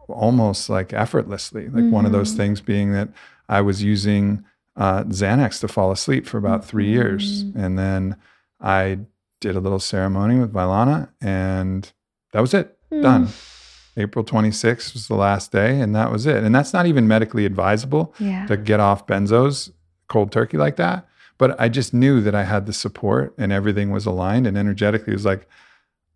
[0.10, 1.70] almost like effortlessly.
[1.70, 2.38] Like one of those Mhm.
[2.38, 3.10] things being that
[3.48, 4.44] I was using
[4.76, 7.44] uh, Xanax to fall asleep for about three years.
[7.44, 7.56] Mhm.
[7.56, 8.16] And then
[8.60, 9.00] I
[9.42, 11.92] did a little ceremony with Vylana, and
[12.32, 12.78] that was it.
[12.90, 13.28] Done.
[13.28, 13.48] Mm.
[13.98, 16.44] April 26th was the last day, and that was it.
[16.44, 18.46] And that's not even medically advisable Yeah.
[18.46, 19.72] to get off benzos
[20.08, 21.06] cold turkey like that.
[21.38, 25.12] But I just knew that I had the support and everything was aligned and energetically
[25.14, 25.48] it was like,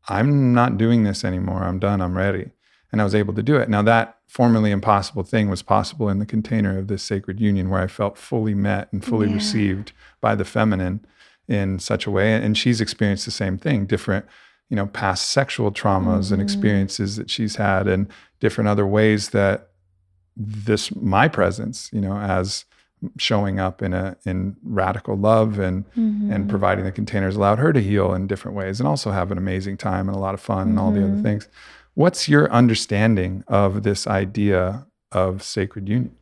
[0.08, 1.64] I'm not doing this anymore.
[1.64, 1.99] I'm done.
[2.01, 2.51] I'm ready.
[2.91, 3.68] and I was able to do it.
[3.68, 7.82] Now, that formerly impossible thing was possible in the container of this sacred union where
[7.82, 9.36] I felt fully met and fully yeah.
[9.36, 11.06] received by the feminine
[11.48, 12.34] in such a way.
[12.34, 14.26] And she's experienced the same thing, different,
[14.70, 16.34] you know, past sexual traumas mm-hmm.
[16.34, 18.08] and experiences that she's had, and
[18.40, 19.70] different other ways that
[20.36, 22.66] this, my presence, you know, as
[23.18, 26.32] showing up in a in radical love and mm-hmm.
[26.32, 29.38] and providing the containers allowed her to heal in different ways and also have an
[29.38, 30.70] amazing time and a lot of fun mm-hmm.
[30.70, 31.22] and all the other mm-hmm.
[31.22, 31.48] things
[31.96, 36.16] What's your understanding of this idea of sacred union?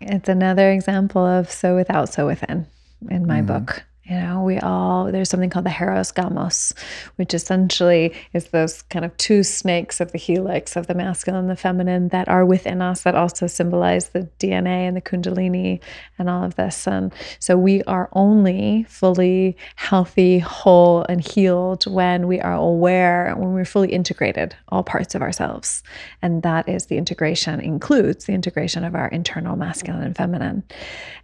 [0.00, 2.66] It's another example of so without, so within
[3.10, 3.46] in my mm-hmm.
[3.46, 3.84] book.
[4.12, 6.74] You know, we all, there's something called the Hieros Gamos,
[7.16, 11.50] which essentially is those kind of two snakes of the helix of the masculine and
[11.50, 15.80] the feminine that are within us that also symbolize the DNA and the Kundalini
[16.18, 16.86] and all of this.
[16.86, 23.54] And so we are only fully healthy, whole, and healed when we are aware, when
[23.54, 25.82] we're fully integrated, all parts of ourselves.
[26.20, 30.64] And that is the integration, includes the integration of our internal masculine and feminine.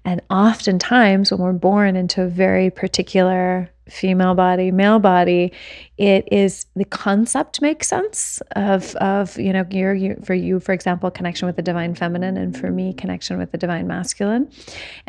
[0.06, 5.52] And oftentimes, when we're born into a very particular female body, male body,
[5.96, 10.72] it is the concept makes sense of of you know your you, for you for
[10.72, 14.48] example connection with the divine feminine and for me connection with the divine masculine.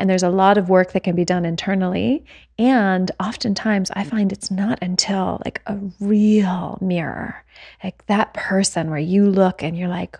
[0.00, 2.24] And there's a lot of work that can be done internally
[2.58, 7.44] and oftentimes I find it's not until like a real mirror,
[7.84, 10.18] like that person where you look and you're like,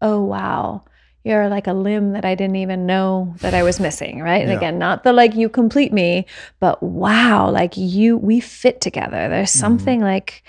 [0.00, 0.84] "Oh wow."
[1.26, 4.42] You're like a limb that I didn't even know that I was missing, right?
[4.42, 4.56] And yeah.
[4.56, 6.24] again, not the like you complete me,
[6.60, 9.28] but wow, like you, we fit together.
[9.28, 9.58] There's mm-hmm.
[9.58, 10.06] something mm-hmm.
[10.06, 10.44] like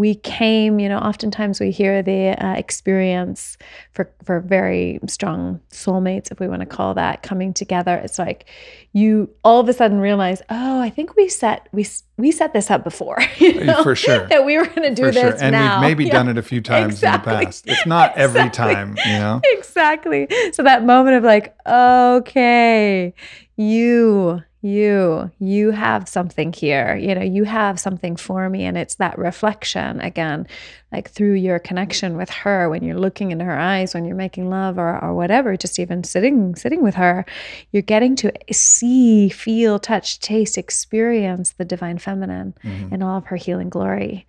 [0.00, 3.58] we came, you know, oftentimes we hear the uh, experience
[3.92, 7.96] for, for very strong soulmates, if we want to call that, coming together.
[7.96, 8.48] It's like
[8.94, 11.86] you all of a sudden realize, oh, I think we set we
[12.16, 15.04] we set this up before, you know, for sure that we were going to do
[15.04, 15.36] for this sure.
[15.38, 15.80] and now.
[15.80, 16.12] we've maybe yeah.
[16.12, 17.34] done it a few times exactly.
[17.34, 17.64] in the past.
[17.68, 18.40] It's not exactly.
[18.40, 19.42] every time, you know.
[19.44, 20.28] Exactly.
[20.54, 23.12] So that moment of like, okay,
[23.58, 26.94] you you you have something here.
[26.94, 28.64] You know you have something for me.
[28.64, 30.46] And it's that reflection again
[30.92, 34.50] like through your connection with her when you're looking in her eyes when you're making
[34.50, 37.24] love or, or whatever just even sitting sitting with her
[37.70, 42.92] you're getting to see feel touch taste experience the divine feminine mm-hmm.
[42.94, 44.26] in all of her healing glory.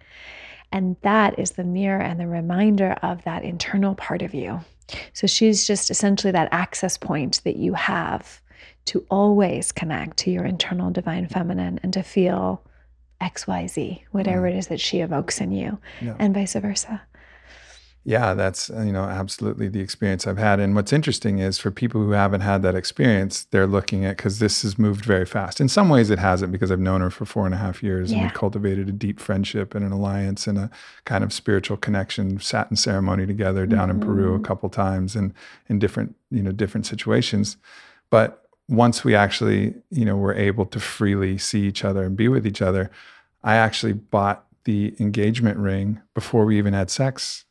[0.72, 4.62] And that is the mirror and the reminder of that internal part of you.
[5.14, 8.42] So she's just essentially that access point that you have
[8.86, 12.62] to always connect to your internal divine feminine and to feel
[13.22, 14.52] XYZ, whatever mm.
[14.52, 16.16] it is that she evokes in you, yeah.
[16.20, 17.02] and vice versa.
[18.04, 20.60] Yeah, that's you know absolutely the experience I've had.
[20.60, 24.40] And what's interesting is for people who haven't had that experience, they're looking at because
[24.40, 25.62] this has moved very fast.
[25.62, 28.12] In some ways, it hasn't because I've known her for four and a half years,
[28.12, 28.18] yeah.
[28.18, 30.72] and we cultivated a deep friendship and an alliance and a
[31.06, 32.40] kind of spiritual connection.
[32.40, 34.02] Sat in ceremony together down mm-hmm.
[34.02, 34.46] in Peru a mm-hmm.
[34.46, 35.32] couple times, and
[35.70, 37.58] in different you know different situations.
[38.10, 38.41] But
[38.72, 42.48] once we actually, you know, were able to freely see each other and be with
[42.48, 42.90] each other,
[43.44, 47.46] I actually bought the engagement ring before we even had sex.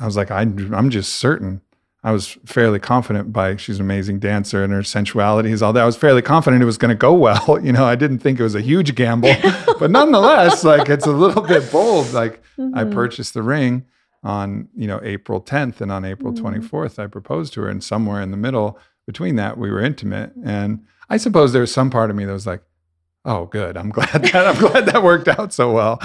[0.00, 1.60] I was like, I, I'm just certain.
[2.02, 5.82] I was fairly confident by she's an amazing dancer and her sensuality is all that.
[5.82, 7.58] I was fairly confident it was going to go well.
[7.64, 9.34] You know, I didn't think it was a huge gamble,
[9.78, 12.12] but nonetheless, like it's a little bit bold.
[12.12, 12.76] Like mm-hmm.
[12.76, 13.84] I purchased the ring
[14.22, 16.46] on, you know, April 10th and on April mm-hmm.
[16.46, 20.32] 24th, I proposed to her and somewhere in the middle, between that we were intimate
[20.44, 22.62] and i suppose there was some part of me that was like
[23.24, 23.76] oh good.
[23.76, 25.98] I'm glad that i'm glad that worked out so well.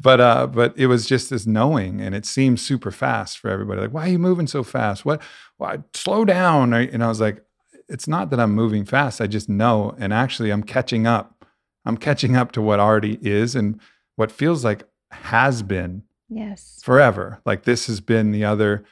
[0.00, 3.82] But uh but it was just this knowing and it seemed super fast for everybody.
[3.82, 5.04] Like why are you moving so fast?
[5.04, 5.22] What
[5.56, 6.72] why slow down.
[6.72, 7.44] And i was like
[7.88, 9.20] it's not that i'm moving fast.
[9.20, 11.44] I just know and actually i'm catching up.
[11.86, 13.78] I'm catching up to what already is and
[14.16, 16.80] what feels like has been yes.
[16.82, 17.40] forever.
[17.44, 18.84] Like this has been the other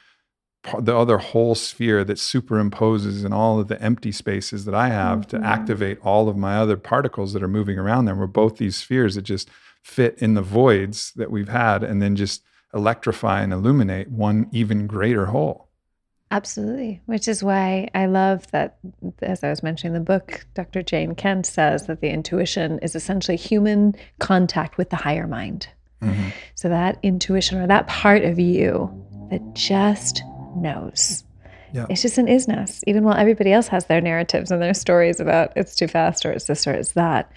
[0.79, 5.27] the other whole sphere that superimposes in all of the empty spaces that I have
[5.27, 5.37] mm-hmm.
[5.37, 8.17] to activate all of my other particles that are moving around them.
[8.17, 9.49] We're both these spheres that just
[9.81, 12.43] fit in the voids that we've had and then just
[12.73, 15.69] electrify and illuminate one even greater whole.
[16.31, 18.79] Absolutely, which is why I love that,
[19.21, 20.81] as I was mentioning the book, Dr.
[20.81, 25.67] Jane Kent says that the intuition is essentially human contact with the higher mind.
[26.01, 26.29] Mm-hmm.
[26.55, 28.89] So that intuition or that part of you
[29.29, 30.23] that just
[30.55, 31.23] knows.
[31.73, 31.87] Yeah.
[31.89, 35.53] It's just an isness, even while everybody else has their narratives and their stories about
[35.55, 37.31] it's too fast or it's this or it's that.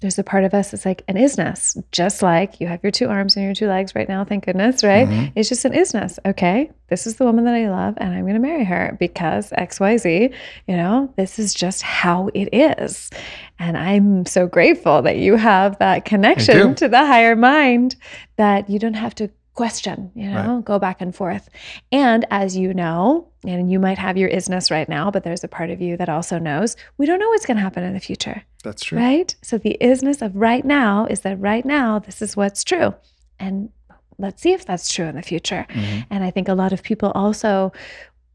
[0.00, 3.08] There's a part of us that's like an isness, just like you have your two
[3.08, 5.08] arms and your two legs right now, thank goodness, right?
[5.08, 5.32] Mm-hmm.
[5.34, 6.18] It's just an isness.
[6.24, 9.50] Okay, this is the woman that I love and I'm going to marry her because
[9.50, 10.34] XYZ,
[10.68, 13.10] you know, this is just how it is.
[13.58, 17.96] And I'm so grateful that you have that connection to the higher mind
[18.36, 20.64] that you don't have to question, you know, right.
[20.64, 21.48] go back and forth.
[21.90, 25.48] And as you know, and you might have your isness right now, but there's a
[25.48, 28.00] part of you that also knows we don't know what's going to happen in the
[28.00, 28.42] future.
[28.62, 28.98] That's true.
[28.98, 29.34] Right?
[29.42, 32.94] So the isness of right now is that right now, this is what's true.
[33.38, 33.70] And
[34.18, 35.66] let's see if that's true in the future.
[35.70, 36.00] Mm-hmm.
[36.10, 37.72] And I think a lot of people also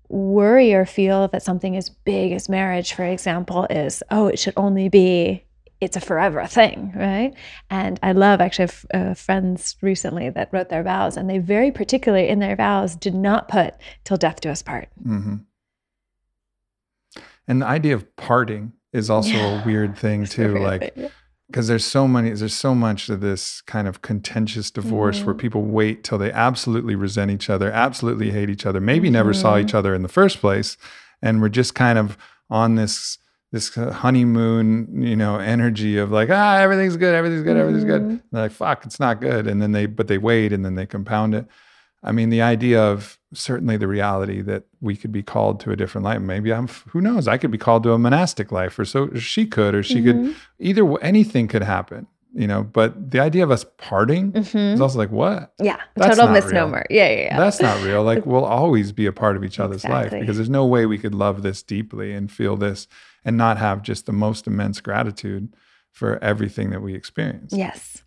[0.09, 4.53] worry or feel that something as big as marriage, for example, is, oh, it should
[4.57, 5.45] only be
[5.81, 7.33] it's a forever thing, right?
[7.69, 12.29] And I love actually uh, friends recently that wrote their vows, and they very particularly
[12.29, 15.37] in their vows did not put "till death do us part." Mm-hmm.
[17.47, 19.61] And the idea of parting is also yeah.
[19.61, 20.95] a weird thing too, like
[21.47, 25.25] because there's so many, there's so much of this kind of contentious divorce mm-hmm.
[25.25, 29.15] where people wait till they absolutely resent each other, absolutely hate each other, maybe mm-hmm.
[29.15, 29.77] never saw each mm-hmm.
[29.77, 30.77] other in the first place,
[31.21, 32.17] and we're just kind of
[32.49, 33.17] on this
[33.51, 38.01] this honeymoon, you know, energy of like, ah, everything's good, everything's good, everything's good.
[38.01, 38.15] Mm-hmm.
[38.31, 39.45] They're like, fuck, it's not good.
[39.45, 41.47] And then they, but they wait and then they compound it.
[42.03, 45.75] I mean, the idea of certainly the reality that we could be called to a
[45.75, 46.19] different life.
[46.21, 47.27] Maybe I'm, who knows?
[47.27, 50.27] I could be called to a monastic life, or so she could, or she mm-hmm.
[50.27, 50.35] could.
[50.59, 52.63] Either anything could happen, you know.
[52.63, 54.57] But the idea of us parting mm-hmm.
[54.57, 55.53] is also like, what?
[55.61, 56.85] Yeah, That's total misnomer.
[56.89, 58.03] Yeah, yeah, yeah, That's not real.
[58.03, 60.17] Like we'll always be a part of each other's exactly.
[60.17, 62.87] life because there's no way we could love this deeply and feel this
[63.23, 65.53] and not have just the most immense gratitude
[65.91, 67.53] for everything that we experience.
[67.53, 68.03] Yes.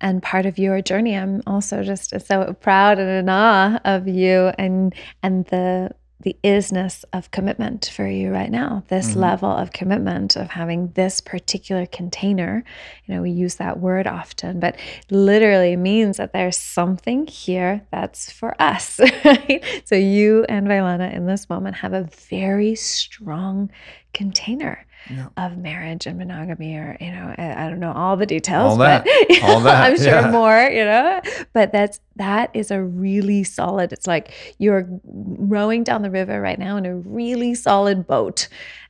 [0.00, 4.52] And part of your journey, I'm also just so proud and in awe of you
[4.58, 5.90] and and the
[6.20, 9.20] the isness of commitment for you right now this mm-hmm.
[9.20, 12.64] level of commitment of having this particular container.
[13.04, 14.76] You know we use that word often but
[15.10, 19.62] literally means that there's something here that's for us right?
[19.84, 23.70] So you and Vylana in this moment have a very strong
[24.12, 25.28] container yeah.
[25.36, 28.76] of marriage and monogamy or you know I, I, don't know all the details all
[28.78, 30.30] that, but all that, i'm sure yeah.
[30.30, 31.20] more you know
[31.52, 36.58] but that's that is a really solid it's like you're rowing down the river right
[36.58, 38.48] now in a really solid boat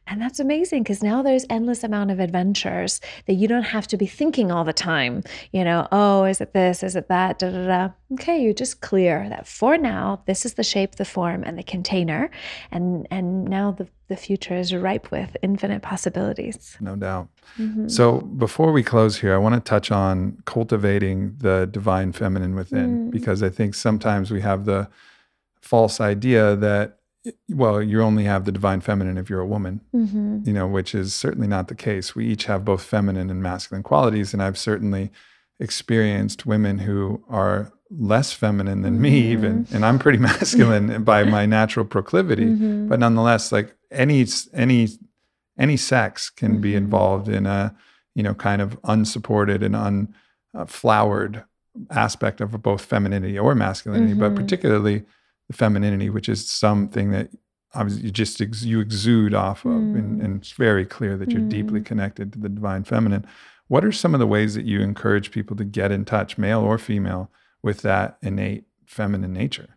[0.09, 3.97] and that's amazing because now there's endless amount of adventures that you don't have to
[3.97, 5.25] be thinking all the time.
[5.51, 6.85] You know, oh, is it this?
[6.85, 7.41] Is it that?
[7.41, 7.89] Da, da, da.
[8.13, 11.65] Okay, you're just clear that for now, this is the shape, the form, and the
[11.65, 12.31] container.
[12.71, 16.77] And and now the, the future is ripe with infinite possibilities.
[16.81, 17.29] No doubt.
[17.59, 17.89] Mm-hmm.
[17.89, 23.09] So before we close here, I want to touch on cultivating the divine feminine within,
[23.09, 23.11] mm.
[23.11, 24.89] because I think sometimes we have the
[25.61, 26.99] false idea that
[27.49, 30.41] well, you only have the divine feminine if you're a woman, mm-hmm.
[30.45, 32.15] you know, which is certainly not the case.
[32.15, 34.33] We each have both feminine and masculine qualities.
[34.33, 35.11] And I've certainly
[35.59, 39.03] experienced women who are less feminine than mm-hmm.
[39.03, 42.47] me, even, and I'm pretty masculine by my natural proclivity.
[42.47, 42.89] Mm-hmm.
[42.89, 44.89] But nonetheless, like any, any,
[45.59, 46.79] any sex can be mm-hmm.
[46.79, 47.75] involved in a,
[48.15, 50.09] you know, kind of unsupported and
[50.55, 51.45] unflowered
[51.91, 54.43] aspect of both femininity or masculinity, but mm-hmm.
[54.43, 55.05] particularly
[55.49, 57.31] the femininity, which is something that
[57.75, 59.99] obviously you just ex- you exude off of, mm.
[59.99, 61.49] and, and, it's very clear that you're mm.
[61.49, 63.27] deeply connected to the divine feminine.
[63.69, 66.61] What are some of the ways that you encourage people to get in touch, male
[66.61, 67.31] or female,
[67.67, 69.77] with that innate feminine nature?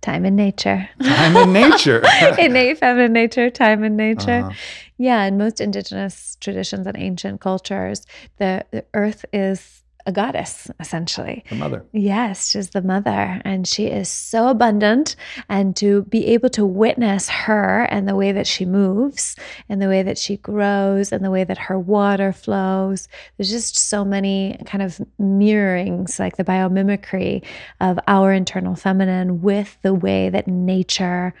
[0.00, 0.88] Time in nature.
[1.02, 2.00] Time in nature.
[2.38, 4.44] innate feminine nature, time in nature.
[4.44, 4.52] Uh-huh.
[4.96, 8.06] Yeah, in most indigenous traditions and ancient cultures,
[8.36, 11.44] the, the earth is a goddess, essentially.
[11.50, 11.84] The mother.
[11.92, 13.40] Yes, she's the mother.
[13.44, 15.16] And she is so abundant.
[15.48, 19.36] And to be able to witness her and the way that she moves,
[19.68, 23.76] and the way that she grows, and the way that her water flows, there's just
[23.76, 27.44] so many kind of mirrorings, like the biomimicry
[27.80, 31.34] of our internal feminine with the way that nature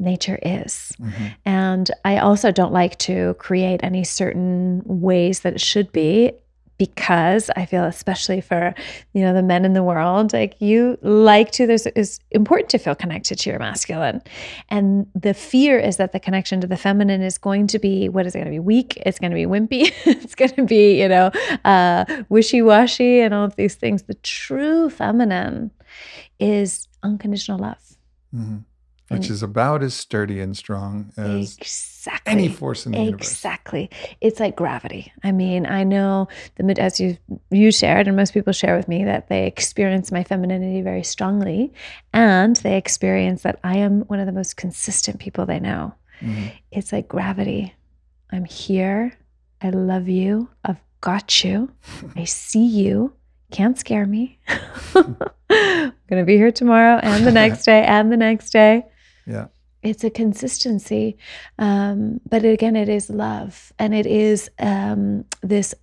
[0.00, 0.96] nature is.
[0.98, 1.26] Mm-hmm.
[1.44, 6.32] And I also don't like to create any certain ways that it should be
[6.80, 8.74] because I feel especially for
[9.12, 12.78] you know the men in the world like you like to there's is important to
[12.78, 14.22] feel connected to your masculine.
[14.70, 18.24] And the fear is that the connection to the feminine is going to be what
[18.24, 18.96] is it going to be weak?
[19.04, 19.92] It's going to be wimpy.
[20.06, 21.30] It's going to be you know
[21.66, 24.04] uh, wishy-washy and all of these things.
[24.04, 25.70] The true feminine
[26.38, 27.96] is unconditional love.
[28.34, 28.69] Mm-hmm
[29.10, 33.10] which is about as sturdy and strong as exactly, any force in the exactly.
[33.10, 33.30] universe.
[33.30, 33.90] Exactly.
[34.20, 35.12] It's like gravity.
[35.24, 37.18] I mean, I know the as you
[37.50, 41.72] you shared and most people share with me that they experience my femininity very strongly
[42.12, 45.92] and they experience that I am one of the most consistent people they know.
[46.20, 46.48] Mm-hmm.
[46.70, 47.74] It's like gravity.
[48.30, 49.12] I'm here.
[49.60, 50.48] I love you.
[50.64, 51.70] I've got you.
[52.16, 53.12] I see you.
[53.50, 54.38] Can't scare me.
[54.94, 55.16] I'm
[56.08, 58.84] going to be here tomorrow and the next day and the next day.
[59.30, 59.46] Yeah.
[59.82, 61.16] It's a consistency.
[61.58, 63.72] Um, but again, it is love.
[63.78, 65.74] And it is um, this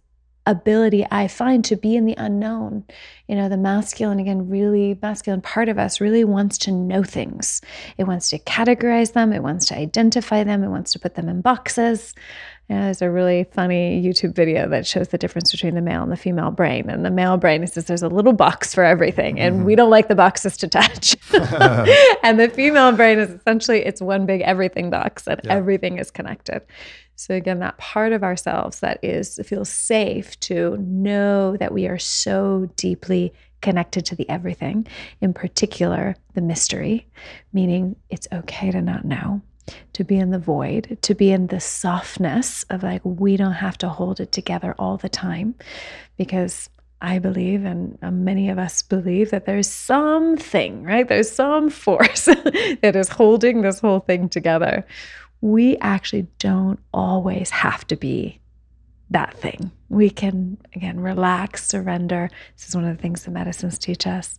[0.47, 2.85] ability I find to be in the unknown.
[3.27, 7.61] You know, the masculine, again, really masculine part of us really wants to know things.
[7.97, 11.27] It wants to categorize them, it wants to identify them, it wants to put them
[11.27, 12.15] in boxes.
[12.69, 16.11] Know, there's a really funny YouTube video that shows the difference between the male and
[16.11, 16.89] the female brain.
[16.89, 19.65] And the male brain says there's a little box for everything, and mm-hmm.
[19.65, 21.15] we don't like the boxes to touch.
[22.23, 25.53] and the female brain is essentially it's one big everything box, and yeah.
[25.53, 26.61] everything is connected.
[27.15, 31.97] So again, that part of ourselves that is feels safe to know that we are
[31.97, 34.85] so deeply connected to the everything,
[35.21, 37.07] in particular the mystery,
[37.53, 39.41] meaning it's okay to not know,
[39.93, 43.77] to be in the void, to be in the softness of like we don't have
[43.79, 45.55] to hold it together all the time
[46.17, 46.69] because
[46.99, 51.07] I believe, and uh, many of us believe, that there's something, right?
[51.07, 52.25] There's some force
[52.81, 54.85] that is holding this whole thing together
[55.41, 58.39] we actually don't always have to be
[59.09, 59.71] that thing.
[59.89, 62.29] We can, again, relax, surrender.
[62.55, 64.37] This is one of the things the medicines teach us.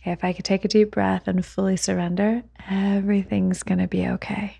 [0.00, 4.06] Okay, if I could take a deep breath and fully surrender, everything's going to be
[4.08, 4.58] okay.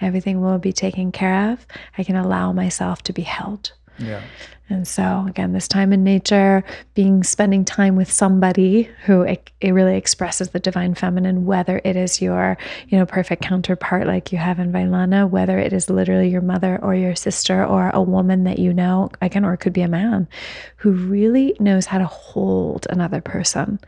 [0.00, 1.66] Everything will be taken care of.
[1.98, 3.72] I can allow myself to be held.
[3.98, 4.22] Yeah.
[4.70, 6.62] And so again, this time in nature,
[6.94, 11.96] being spending time with somebody who it, it, really expresses the divine feminine, whether it
[11.96, 12.56] is your,
[12.88, 16.78] you know, perfect counterpart like you have in Vylana, whether it is literally your mother
[16.82, 19.88] or your sister or a woman that you know, again, or it could be a
[19.88, 20.28] man
[20.76, 23.80] who really knows how to hold another person.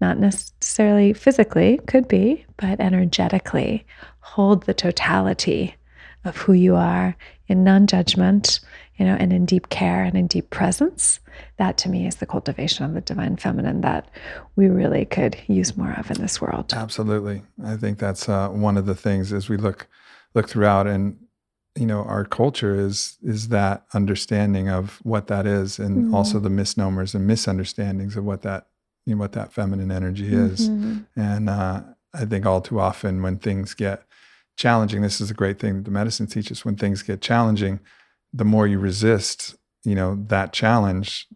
[0.00, 3.86] Not necessarily physically, could be, but energetically.
[4.20, 5.76] Hold the totality
[6.24, 7.16] of who you are
[7.48, 8.60] in non judgment
[8.96, 11.18] you know, and in deep care and in deep presence.
[11.56, 14.08] That to me is the cultivation of the divine feminine that
[14.56, 16.72] we really could use more of in this world.
[16.74, 19.88] Absolutely, I think that's uh, one of the things as we look
[20.34, 21.16] look throughout, and
[21.76, 26.14] you know, our culture is is that understanding of what that is, and mm-hmm.
[26.14, 28.68] also the misnomers and misunderstandings of what that
[29.06, 31.00] you know, what that feminine energy is, mm-hmm.
[31.16, 31.82] and uh,
[32.12, 34.02] I think all too often when things get
[34.56, 36.64] challenging, this is a great thing that the medicine teaches.
[36.64, 37.80] When things get challenging
[38.34, 39.54] the more you resist,
[39.84, 41.28] you know, that challenge,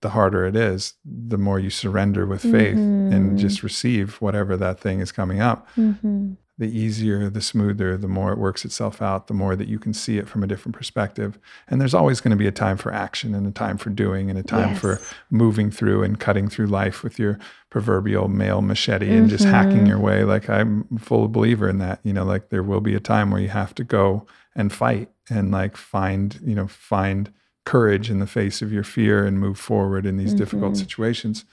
[0.00, 3.12] the harder it is, the more you surrender with faith mm-hmm.
[3.12, 5.68] and just receive whatever that thing is coming up.
[5.76, 6.32] Mm-hmm.
[6.58, 9.94] The easier, the smoother, the more it works itself out, the more that you can
[9.94, 11.38] see it from a different perspective.
[11.66, 14.28] And there's always going to be a time for action and a time for doing
[14.28, 14.80] and a time yes.
[14.80, 15.00] for
[15.30, 17.38] moving through and cutting through life with your
[17.70, 19.16] proverbial male machete mm-hmm.
[19.16, 19.86] and just hacking mm-hmm.
[19.86, 20.24] your way.
[20.24, 22.00] Like I'm full believer in that.
[22.04, 25.08] You know, like there will be a time where you have to go and fight
[25.30, 27.32] and like find you know find
[27.64, 30.38] courage in the face of your fear and move forward in these mm-hmm.
[30.38, 31.44] difficult situations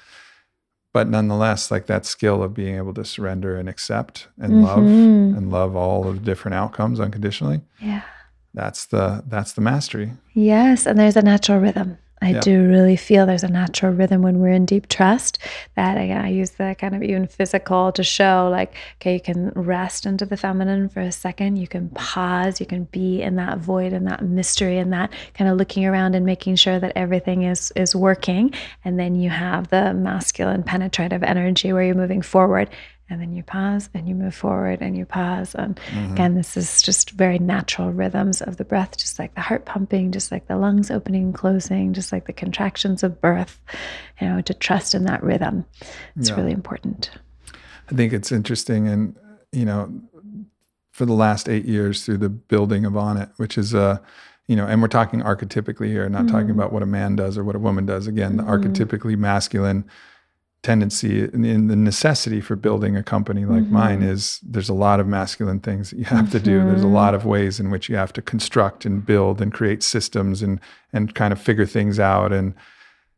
[0.93, 4.63] but nonetheless like that skill of being able to surrender and accept and mm-hmm.
[4.63, 8.01] love and love all of the different outcomes unconditionally yeah.
[8.53, 10.11] that's the that's the mastery.
[10.33, 12.39] Yes and there's a natural rhythm I yeah.
[12.41, 15.39] do really feel there's a natural rhythm when we're in deep trust
[15.75, 19.49] that again, I use the kind of even physical to show like, okay, you can
[19.55, 21.57] rest into the feminine for a second.
[21.57, 22.59] You can pause.
[22.59, 26.15] You can be in that void and that mystery and that kind of looking around
[26.15, 28.53] and making sure that everything is is working.
[28.83, 32.69] And then you have the masculine penetrative energy where you're moving forward
[33.09, 36.13] and then you pause and you move forward and you pause and mm-hmm.
[36.13, 40.11] again this is just very natural rhythms of the breath just like the heart pumping
[40.11, 43.61] just like the lungs opening and closing just like the contractions of birth
[44.21, 45.65] you know to trust in that rhythm
[46.15, 46.35] it's yeah.
[46.35, 47.11] really important
[47.91, 49.15] i think it's interesting and
[49.51, 49.91] you know
[50.91, 54.01] for the last eight years through the building of Onnit which is a
[54.47, 56.35] you know, and we're talking archetypically here, not mm-hmm.
[56.35, 58.07] talking about what a man does or what a woman does.
[58.07, 58.51] Again, the mm-hmm.
[58.51, 59.85] archetypically masculine
[60.61, 63.73] tendency in the necessity for building a company like mm-hmm.
[63.73, 66.31] mine is there's a lot of masculine things that you have mm-hmm.
[66.31, 69.41] to do there's a lot of ways in which you have to construct and build
[69.41, 70.59] and create systems and
[70.91, 72.53] and kind of figure things out and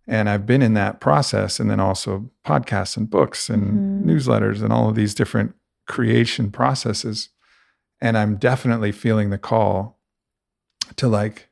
[0.07, 3.63] and I've been in that process and then also podcasts and books and
[4.03, 4.09] mm-hmm.
[4.09, 5.55] newsletters and all of these different
[5.88, 7.30] creation processes
[7.99, 9.99] and I'm definitely feeling the call
[10.97, 11.49] to like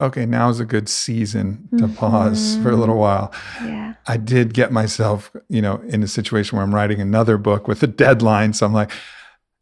[0.00, 1.94] okay, now is a good season to mm-hmm.
[1.94, 3.00] pause for a little mm-hmm.
[3.00, 3.32] while.
[3.62, 3.94] Yeah.
[4.06, 7.82] I did get myself, you know, in a situation where I'm writing another book with
[7.82, 8.52] a deadline.
[8.52, 8.90] So I'm like,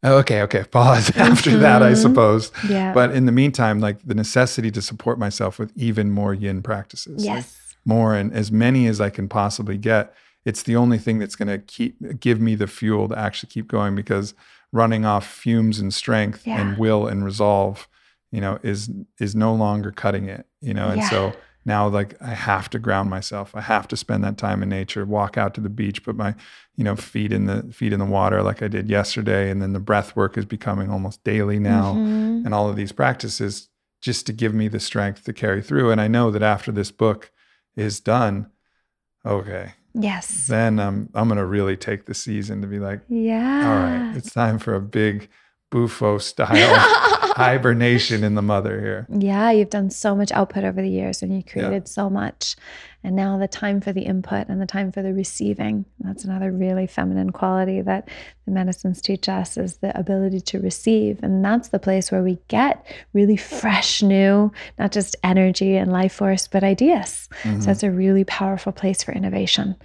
[0.05, 1.61] okay, okay, pause after mm-hmm.
[1.61, 2.01] that, I mm-hmm.
[2.01, 2.51] suppose.
[2.67, 2.93] Yeah.
[2.93, 7.25] But in the meantime, like the necessity to support myself with even more yin practices.
[7.25, 7.35] Yes.
[7.35, 7.45] Like
[7.85, 10.13] more and as many as I can possibly get.
[10.45, 13.67] It's the only thing that's going to keep give me the fuel to actually keep
[13.67, 14.33] going because
[14.71, 16.59] running off fumes and strength yeah.
[16.59, 17.87] and will and resolve
[18.31, 18.89] you know is
[19.19, 21.09] is no longer cutting it you know and yeah.
[21.09, 21.33] so
[21.65, 25.05] now like i have to ground myself i have to spend that time in nature
[25.05, 26.35] walk out to the beach put my
[26.75, 29.73] you know feet in the feet in the water like i did yesterday and then
[29.73, 32.45] the breath work is becoming almost daily now mm-hmm.
[32.45, 33.69] and all of these practices
[34.01, 36.91] just to give me the strength to carry through and i know that after this
[36.91, 37.31] book
[37.77, 38.49] is done,
[39.25, 40.47] okay, Yes.
[40.47, 43.69] then I'm I'm gonna really take the season to be like, Yeah.
[43.69, 45.29] all right, it's time for a big
[45.69, 46.47] bufo style
[47.43, 49.07] hibernation in the mother here.
[49.09, 52.55] Yeah, you've done so much output over the years and you created so much.
[53.03, 55.85] And now the time for the input and the time for the receiving.
[55.99, 58.09] That's another really feminine quality that
[58.45, 61.19] the medicines teach us is the ability to receive.
[61.21, 66.13] And that's the place where we get really fresh, new, not just energy and life
[66.13, 67.29] force, but ideas.
[67.43, 67.61] Mhm.
[67.61, 69.75] So that's a really powerful place for innovation.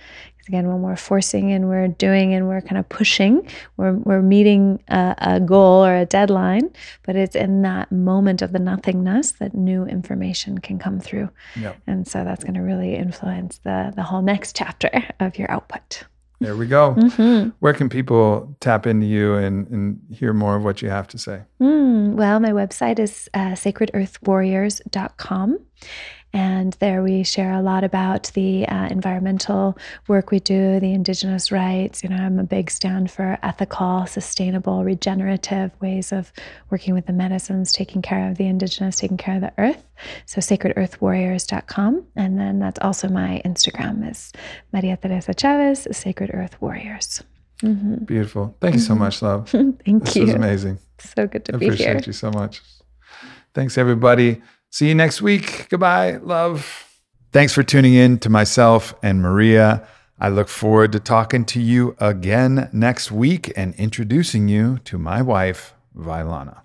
[0.49, 3.47] Again, when we're forcing and we're doing and we're kind of pushing,
[3.77, 6.73] we're, we're meeting a, a goal or a deadline,
[7.05, 11.29] but it's in that moment of the nothingness that new information can come through.
[11.61, 11.77] Yep.
[11.87, 14.91] And so that's going to really influence the, the whole next chapter
[15.21, 16.05] of your output.
[16.43, 16.95] There we go.
[16.97, 17.51] Mm-hmm.
[17.61, 21.19] Where can people tap into you and, and hear more of what you have to
[21.19, 21.43] say?
[21.61, 25.59] Mm, well, my website is uh, sacredearthwarriors.com.
[26.35, 29.77] And there we share a lot about the uh, environmental
[30.09, 32.03] work we do, the indigenous rights.
[32.03, 36.33] You know, I'm a big stand for ethical, sustainable, regenerative ways of
[36.71, 39.85] working with the medicines, taking care of the indigenous, taking care of the earth.
[40.27, 42.05] So sacredearthwarriors.com.
[42.17, 44.33] And then that's also my Instagram is
[44.73, 47.23] Maria Teresa Chavez, Sacred Earth Warriors.
[47.63, 48.07] Mhm.
[48.07, 48.57] Beautiful.
[48.61, 49.49] Thank you so much, love.
[49.85, 50.23] Thank This you.
[50.25, 50.79] was amazing.
[50.99, 51.75] So good to I be here.
[51.75, 52.63] appreciate you so much.
[53.55, 54.41] Thanks, everybody.
[54.73, 55.69] See you next week.
[55.69, 56.17] Goodbye.
[56.17, 56.89] Love.
[57.31, 59.87] Thanks for tuning in to myself and Maria.
[60.19, 65.21] I look forward to talking to you again next week and introducing you to my
[65.21, 66.63] wife, Vylana.